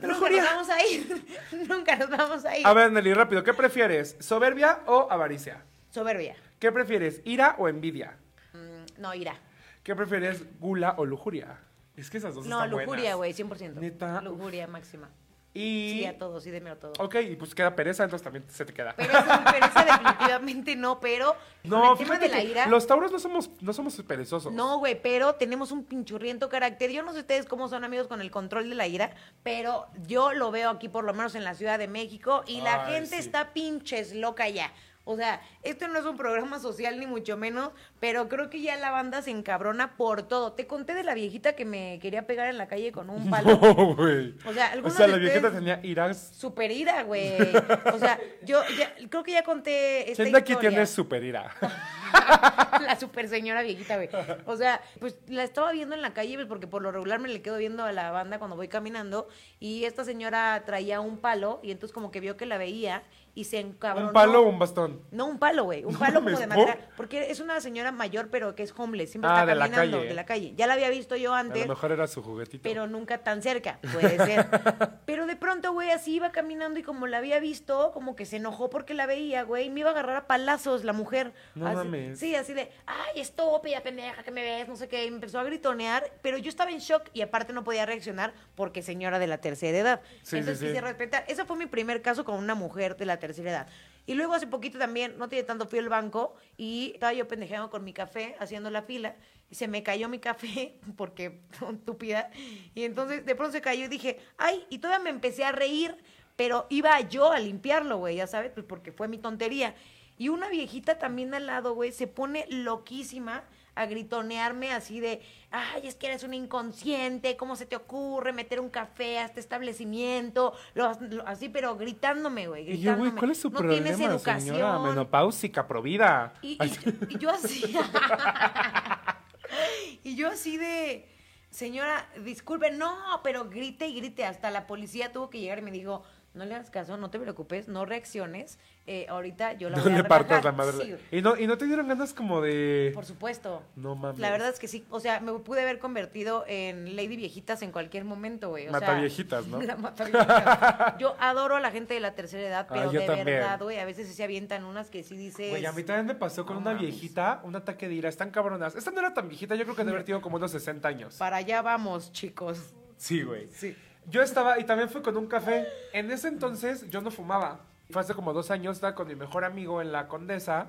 [0.00, 1.26] Nunca nos vamos a ir.
[1.68, 2.66] Nunca nos vamos a ir.
[2.66, 4.16] A ver, Nelly, rápido, ¿qué prefieres?
[4.20, 5.62] ¿Soberbia o avaricia?
[5.90, 6.36] Soberbia.
[6.58, 7.20] ¿Qué prefieres?
[7.24, 8.16] ¿Ira o envidia?
[8.52, 9.36] Mm, no, ira.
[9.82, 10.42] ¿Qué prefieres?
[10.58, 11.58] ¿Gula o lujuria?
[11.96, 13.16] Es que esas dos No, están lujuria, buenas.
[13.16, 13.74] güey, 100%.
[13.74, 14.20] Neta.
[14.22, 15.10] Lujuria máxima.
[15.56, 15.98] Y...
[16.00, 16.92] Sí, a todo, sí, deme a todo.
[16.98, 18.92] Ok, y pues queda pereza, entonces también se te queda.
[18.96, 22.66] Pereza, pereza definitivamente no, pero no, el tema fíjate de la ira...
[22.66, 24.52] los tauros no somos, no somos perezosos.
[24.52, 26.90] No, güey, pero tenemos un pinchurriento carácter.
[26.90, 30.32] Yo no sé ustedes cómo son amigos con el control de la ira, pero yo
[30.32, 33.22] lo veo aquí por lo menos en la Ciudad de México y la gente sí.
[33.22, 34.72] está pinches loca ya.
[35.04, 38.76] O sea, esto no es un programa social ni mucho menos, pero creo que ya
[38.76, 40.52] la banda se encabrona por todo.
[40.52, 43.58] Te conté de la viejita que me quería pegar en la calle con un palo.
[43.64, 44.34] No, güey.
[44.44, 46.32] O sea, O algunos sea, la viejita tenía iras.
[46.36, 47.34] Super ira, güey.
[47.94, 51.54] O sea, yo ya, creo que ya conté esta ¿Quién de aquí tiene super ira?
[52.80, 54.08] la super señora viejita, güey.
[54.46, 57.28] O sea, pues la estaba viendo en la calle, pues, porque por lo regular me
[57.28, 59.28] le quedo viendo a la banda cuando voy caminando.
[59.60, 63.02] Y esta señora traía un palo, y entonces como que vio que la veía
[63.34, 64.08] y se encabronó.
[64.08, 65.00] ¿Un palo o un bastón?
[65.10, 65.84] No, un palo, güey.
[65.84, 66.56] Un No palo como de ¿por?
[66.56, 66.78] madera.
[66.96, 69.10] Porque es una señora mayor, pero que es homeless.
[69.10, 70.52] Siempre Ah, está de la caminando de la calle.
[70.56, 72.62] Ya la había visto yo A antes lo mejor era su juguetito.
[72.62, 74.46] pero nunca tan cerca, puede ser.
[75.06, 78.36] pero de pronto, güey, así iba caminando y como la había visto, como que se
[78.36, 81.32] enojó porque la veía, güey, y me iba a agarrar a palazos la mujer.
[81.54, 82.18] No Así- mames.
[82.18, 85.38] Sí, así de, ay, estúpida, pendeja, que me ves, no sé qué, y me empezó
[85.40, 89.26] a gritonear, pero yo estaba en shock y aparte no podía reaccionar porque señora de
[89.26, 90.00] la tercera edad.
[90.22, 90.72] Sí, Entonces sí, sí.
[90.72, 91.24] quise respetar.
[91.28, 93.68] Ese fue mi primer caso con una mujer de la tercera edad.
[94.06, 97.70] Y luego hace poquito también, no tiene tanto, fui al banco y estaba yo pendejeando
[97.70, 99.16] con mi café, haciendo la fila,
[99.50, 101.40] y se me cayó mi café, porque
[101.72, 102.30] estúpida,
[102.74, 105.96] y entonces de pronto se cayó y dije, ay, y todavía me empecé a reír,
[106.36, 109.74] pero iba yo a limpiarlo, güey, ya sabes, pues porque fue mi tontería.
[110.18, 113.44] Y una viejita también al lado, güey, se pone loquísima
[113.76, 115.20] a gritonearme así de,
[115.50, 119.40] ay, es que eres un inconsciente, ¿cómo se te ocurre meter un café a este
[119.40, 120.54] establecimiento?
[120.74, 124.00] Lo- lo- así, pero gritándome, güey, Y yo, güey, ¿cuál es su no problema, tienes
[124.00, 124.56] educación.
[124.56, 124.78] señora?
[124.78, 126.34] Menopáusica, provida.
[126.42, 126.72] Y, Ay,
[127.10, 127.62] y- y yo así.
[130.04, 131.10] y yo así de.
[131.50, 134.24] Señora, disculpe, no, pero grite y grite.
[134.24, 136.02] Hasta la policía tuvo que llegar y me dijo:
[136.34, 138.58] No le hagas caso, no te preocupes, no reacciones.
[138.86, 140.74] eh, ahorita yo la no voy a le partas la relajar".
[140.74, 140.98] madre.
[141.10, 142.90] Sí, y, no, y no te dieron ganas como de...
[142.92, 143.62] por supuesto.
[143.76, 144.18] No mames.
[144.20, 144.84] La verdad es que sí.
[144.90, 148.66] O sea, me pude haber convertido en Lady Viejitas en cualquier momento, güey.
[148.66, 149.62] O sea, Mataviejitas, ¿no?
[149.62, 150.98] La mataviejitas.
[150.98, 153.26] Yo adoro a la gente de la tercera edad, Ah, pero yo de también.
[153.26, 155.50] verdad, güey, a veces sí se avientan unas que sí dices.
[155.50, 156.90] Güey, a mí también me pasó con No una mames.
[156.90, 158.08] viejita, un ataque de ira.
[158.08, 158.74] Están cabronas.
[158.74, 161.14] Esta no era tan viejita, yo creo que debe haber tenido como unos 60 años.
[161.16, 162.74] Para allá vamos, chicos.
[162.96, 163.48] Sí, güey.
[163.52, 163.74] Sí.
[164.06, 165.66] Yo estaba, y también fue con un café.
[165.92, 167.60] En ese entonces yo no fumaba.
[167.90, 170.68] Fue hace como dos años, estaba con mi mejor amigo en la Condesa.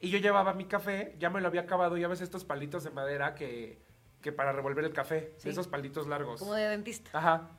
[0.00, 1.96] Y yo llevaba mi café, ya me lo había acabado.
[1.96, 3.80] Ya ves estos palitos de madera que,
[4.20, 5.34] que para revolver el café.
[5.38, 5.48] Sí.
[5.48, 6.40] Esos palitos largos.
[6.40, 7.10] Como de dentista.
[7.12, 7.50] Ajá.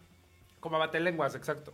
[0.59, 1.73] Como batelenguas, exacto.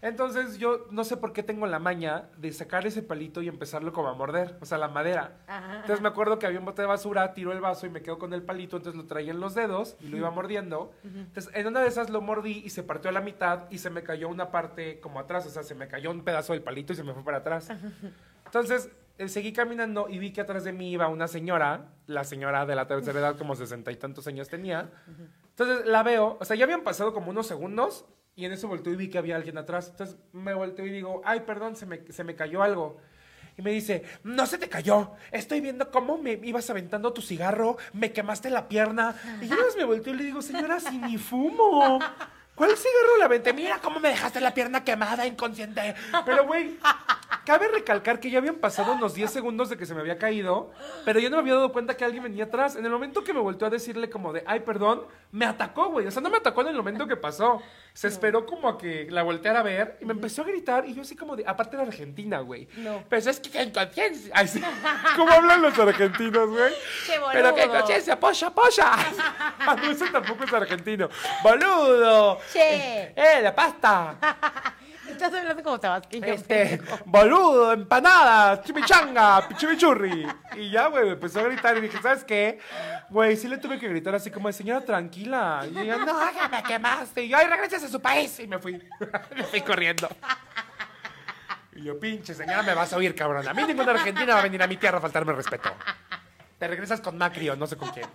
[0.00, 3.92] Entonces yo no sé por qué tengo la maña de sacar ese palito y empezarlo
[3.92, 5.38] como a morder, o sea, la madera.
[5.46, 8.02] Ajá, Entonces me acuerdo que había un bote de basura, tiro el vaso y me
[8.02, 10.92] quedo con el palito, entonces lo traía en los dedos y lo iba mordiendo.
[11.02, 13.90] Entonces en una de esas lo mordí y se partió a la mitad y se
[13.90, 16.92] me cayó una parte como atrás, o sea, se me cayó un pedazo del palito
[16.92, 17.70] y se me fue para atrás.
[18.44, 22.64] Entonces eh, seguí caminando y vi que atrás de mí iba una señora, la señora
[22.66, 24.90] de la tercera edad, como sesenta y tantos años tenía.
[25.50, 28.04] Entonces la veo, o sea, ya habían pasado como unos segundos
[28.38, 29.88] y en eso volteo y vi que había alguien atrás.
[29.90, 32.96] Entonces me volteo y digo, ay, perdón, se me, se me cayó algo.
[33.56, 37.78] Y me dice, no se te cayó, estoy viendo cómo me ibas aventando tu cigarro,
[37.92, 39.16] me quemaste la pierna.
[39.42, 41.98] Y yo me volteo y le digo, señora, si ni fumo.
[42.54, 43.52] ¿Cuál cigarro la aventé?
[43.52, 45.96] Mira cómo me dejaste la pierna quemada, inconsciente.
[46.24, 46.76] Pero, güey,
[47.48, 50.70] cabe recalcar que ya habían pasado unos 10 segundos de que se me había caído,
[51.06, 52.76] pero yo no me había dado cuenta que alguien venía atrás.
[52.76, 56.06] En el momento que me volteó a decirle como de, ay, perdón, me atacó, güey.
[56.06, 57.62] O sea, no me atacó en el momento que pasó.
[57.94, 60.92] Se esperó como a que la volteara a ver y me empezó a gritar y
[60.92, 62.68] yo así como de, aparte era argentina, güey.
[62.76, 63.02] No.
[63.08, 64.30] Pero es que qué inconsciencia.
[64.36, 64.62] Ay, sí.
[65.16, 66.74] ¿Cómo hablan los argentinos, güey?
[67.06, 67.76] Che, Pero qué boludo.
[67.76, 68.92] inconsciencia, polla, polla.
[69.60, 71.08] Ah, no, ese tampoco es argentino.
[71.42, 72.40] Boludo.
[72.52, 72.60] Che.
[72.60, 74.74] Eh, eh, la pasta.
[75.18, 76.26] Estás hablando como tabasqueño.
[76.26, 80.28] Este, boludo, empanadas, chimichanga, chimichurri.
[80.54, 82.60] Y ya, güey, me empezó a gritar y dije, ¿sabes qué?
[83.10, 85.66] Güey, sí le tuve que gritar así como, señora, tranquila.
[85.74, 87.24] Y ella, no, ya me quemaste.
[87.24, 88.38] Y yo, ay, regreses a su país.
[88.38, 88.74] Y me fui,
[89.34, 90.08] me fui corriendo.
[91.74, 93.48] Y yo, pinche señora, me vas a oír, cabrón.
[93.48, 95.68] A mí ninguna argentina va a venir a mi tierra a faltarme el respeto.
[96.60, 98.06] Te regresas con Macri o no sé con quién.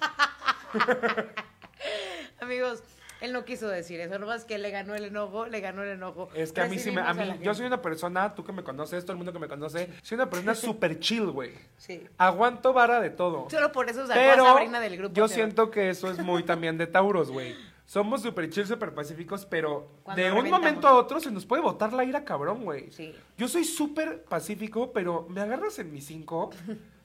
[2.40, 2.82] Amigos,
[3.24, 6.28] Él no quiso decir eso, nomás que le ganó el enojo, le ganó el enojo.
[6.36, 7.00] Es que a mí sí me.
[7.02, 9.48] A mí, yo soy una persona, tú que me conoces, todo el mundo que me
[9.48, 11.52] conoce, soy una persona súper chill, güey.
[11.78, 12.06] Sí.
[12.18, 13.50] Aguanto vara de todo.
[13.50, 15.16] Solo por eso a Pero Sabrina del grupo.
[15.16, 17.56] yo siento que eso es muy también de Tauros, güey.
[17.86, 21.62] Somos súper chill, súper pacíficos, pero Cuando de un momento a otro se nos puede
[21.62, 22.92] botar la ira cabrón, güey.
[22.92, 23.16] Sí.
[23.38, 26.50] Yo soy súper pacífico, pero me agarras en mi cinco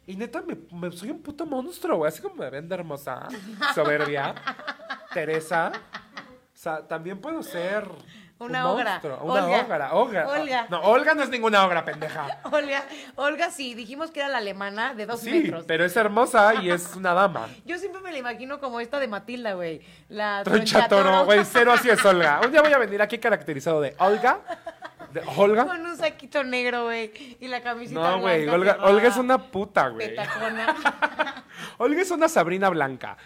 [0.06, 2.08] y neta me, me- soy un puto monstruo, güey.
[2.08, 3.28] Así como me ven de hermosa,
[3.74, 4.34] soberbia,
[5.14, 5.72] Teresa.
[6.58, 7.88] O sea, también puedo ser
[8.40, 8.90] Una un ogra.
[8.90, 9.62] monstruo, Una Olga.
[9.62, 9.92] ogra.
[9.94, 10.26] Olga.
[10.28, 10.66] Olga.
[10.68, 12.26] No, Olga no es ninguna ogra, pendeja.
[12.50, 12.82] Olga,
[13.14, 15.64] Olga, sí, dijimos que era la alemana de dos Sí, metros.
[15.68, 17.46] pero es hermosa y es una dama.
[17.64, 19.82] Yo siempre me la imagino como esta de Matilda, güey.
[20.08, 22.40] La Tronchatoro, güey, cero así es Olga.
[22.44, 24.40] Un día voy a venir aquí caracterizado de Olga.
[25.12, 25.64] De Olga.
[25.64, 27.36] Con un saquito negro, güey.
[27.40, 30.16] Y la camisita No, güey, Olga, Olga es una puta, güey.
[31.78, 33.16] Olga es una Sabrina Blanca.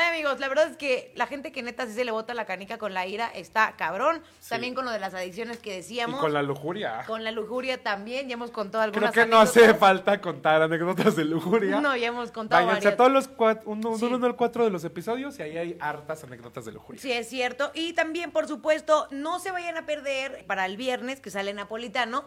[0.00, 2.44] Ay, amigos, la verdad es que la gente que neta sí se le bota la
[2.44, 4.22] canica con la ira está cabrón.
[4.48, 6.20] También con lo de las adicciones que Y decíamos.
[6.20, 7.02] con la lujuria.
[7.04, 8.28] Con la lujuria también.
[8.28, 11.80] Ya hemos contado Creo algunas que no hace falta contar anécdotas de lujuria.
[11.80, 12.96] No, ya hemos contado Váyanse a varias.
[12.96, 14.04] todos los cuatro, uno, Sí.
[14.04, 17.02] uno al cuatro de los episodios y ahí hay hartas anécdotas de lujuria.
[17.02, 17.72] Sí, es cierto.
[17.74, 22.24] Y también, por supuesto, no se vayan a perder para el viernes que sale Napolitano.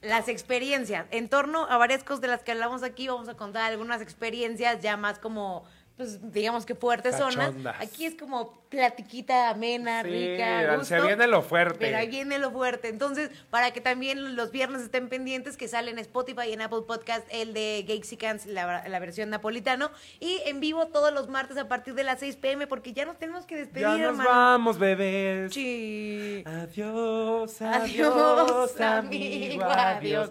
[0.00, 1.06] Las experiencias.
[1.10, 4.80] En torno a varias cosas de las que hablamos aquí, vamos a contar algunas experiencias
[4.80, 5.64] ya más como.
[6.00, 7.52] Pues digamos que fuertes zonas.
[7.78, 10.60] Aquí es como platiquita amena, Sí, rica.
[10.60, 11.06] a se gusto.
[11.08, 11.76] viene lo fuerte.
[11.78, 12.88] Pero ahí viene lo fuerte.
[12.88, 16.84] Entonces, para que también los viernes estén pendientes, que sale en Spotify y en Apple
[16.86, 19.90] Podcast el de Gexicans, la, la versión napolitano.
[20.20, 23.18] Y en vivo todos los martes a partir de las 6 pm, porque ya nos
[23.18, 24.30] tenemos que despedir, Ya nos hermano.
[24.30, 25.52] vamos, bebés.
[25.52, 26.42] Sí.
[26.46, 30.30] Adiós, Adiós, adiós, amigo, amigo, adiós.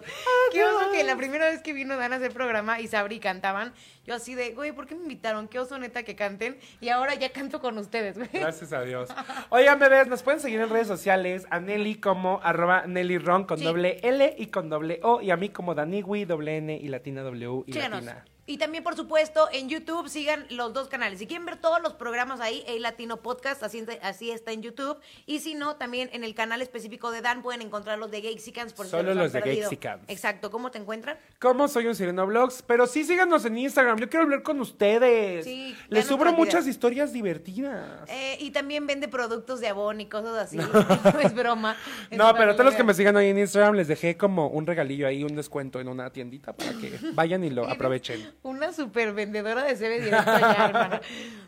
[0.52, 3.72] Qué oso que la primera vez que vino Dan a hacer programa y Sabri cantaban,
[4.04, 5.46] yo así de, güey, ¿por qué me invitaron?
[5.46, 6.58] Qué oso neta que canten.
[6.80, 8.28] Y ahora ya canto con ustedes, güey.
[8.32, 9.08] Gracias a Dios.
[9.50, 11.46] Oigan, bebés, nos pueden seguir en redes sociales.
[11.50, 13.64] A Nelly como arroba Nelly Ron con Sí.
[13.64, 15.20] doble L y con doble O.
[15.20, 18.24] Y a mí como Daniwi, doble N y latina W y latina.
[18.50, 21.20] Y también, por supuesto, en YouTube sigan los dos canales.
[21.20, 24.98] Si quieren ver todos los programas ahí, El Latino Podcast, así, así está en YouTube.
[25.24, 28.72] Y si no, también en el canal específico de Dan pueden encontrar los de Gexicans.
[28.72, 29.42] Por si Solo se han los de.
[29.42, 30.02] Gexicans.
[30.08, 30.50] Exacto.
[30.50, 31.16] ¿Cómo te encuentran?
[31.38, 34.00] Como soy un Sireno Vlogs, pero sí síganos en Instagram.
[34.00, 35.44] Yo quiero hablar con ustedes.
[35.44, 38.08] Sí, Les subo muchas historias divertidas.
[38.08, 40.56] Eh, y también vende productos de Avon y cosas así.
[40.56, 41.76] No es broma.
[42.10, 44.66] Es No, pero todos los que me sigan ahí en Instagram les dejé como un
[44.66, 48.39] regalillo ahí, un descuento en una tiendita para que vayan y lo aprovechen.
[48.42, 51.00] Una super vendedora de CB directo allá, hermana.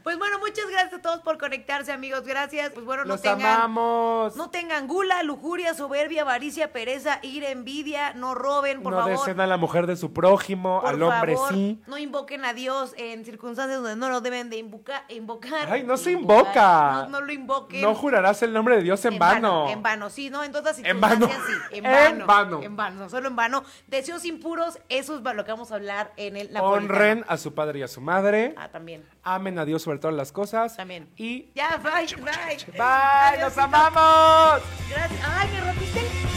[0.03, 2.24] Pues bueno, muchas gracias a todos por conectarse, amigos.
[2.26, 2.70] Gracias.
[2.72, 3.40] Pues bueno, no Los tengan.
[3.62, 4.36] amamos.
[4.36, 9.12] No tengan gula, lujuria, soberbia, avaricia, pereza, ira, envidia, no roben, por no favor.
[9.18, 11.80] deseen a la mujer de su prójimo, Por al hombre favor, sí.
[11.86, 15.68] No invoquen a Dios en circunstancias donde no lo deben de invoca- invocar.
[15.72, 17.05] Ay, no se invoca.
[17.05, 17.80] No, no lo invoquen.
[17.80, 19.70] No jurarás el nombre de Dios en, vano.
[19.70, 20.45] En vano, sí, ¿no?
[20.45, 21.26] En todas las En vano.
[21.26, 21.53] sí.
[21.70, 22.26] En En vano.
[22.26, 22.62] vano.
[22.62, 23.64] En vano, solo en vano.
[23.86, 26.82] Deseos impuros, eso es lo que vamos a hablar en el napolitano.
[26.85, 28.55] Honren a su padre y a su madre.
[28.57, 29.05] Ah, también.
[29.22, 30.76] Amen a Dios sobre todas las cosas.
[30.76, 31.09] También.
[31.16, 32.57] Y Ya, bye, bye.
[32.72, 34.62] bye, los amamos.
[34.91, 35.20] Gracias.
[35.26, 36.32] Ay, me rompiste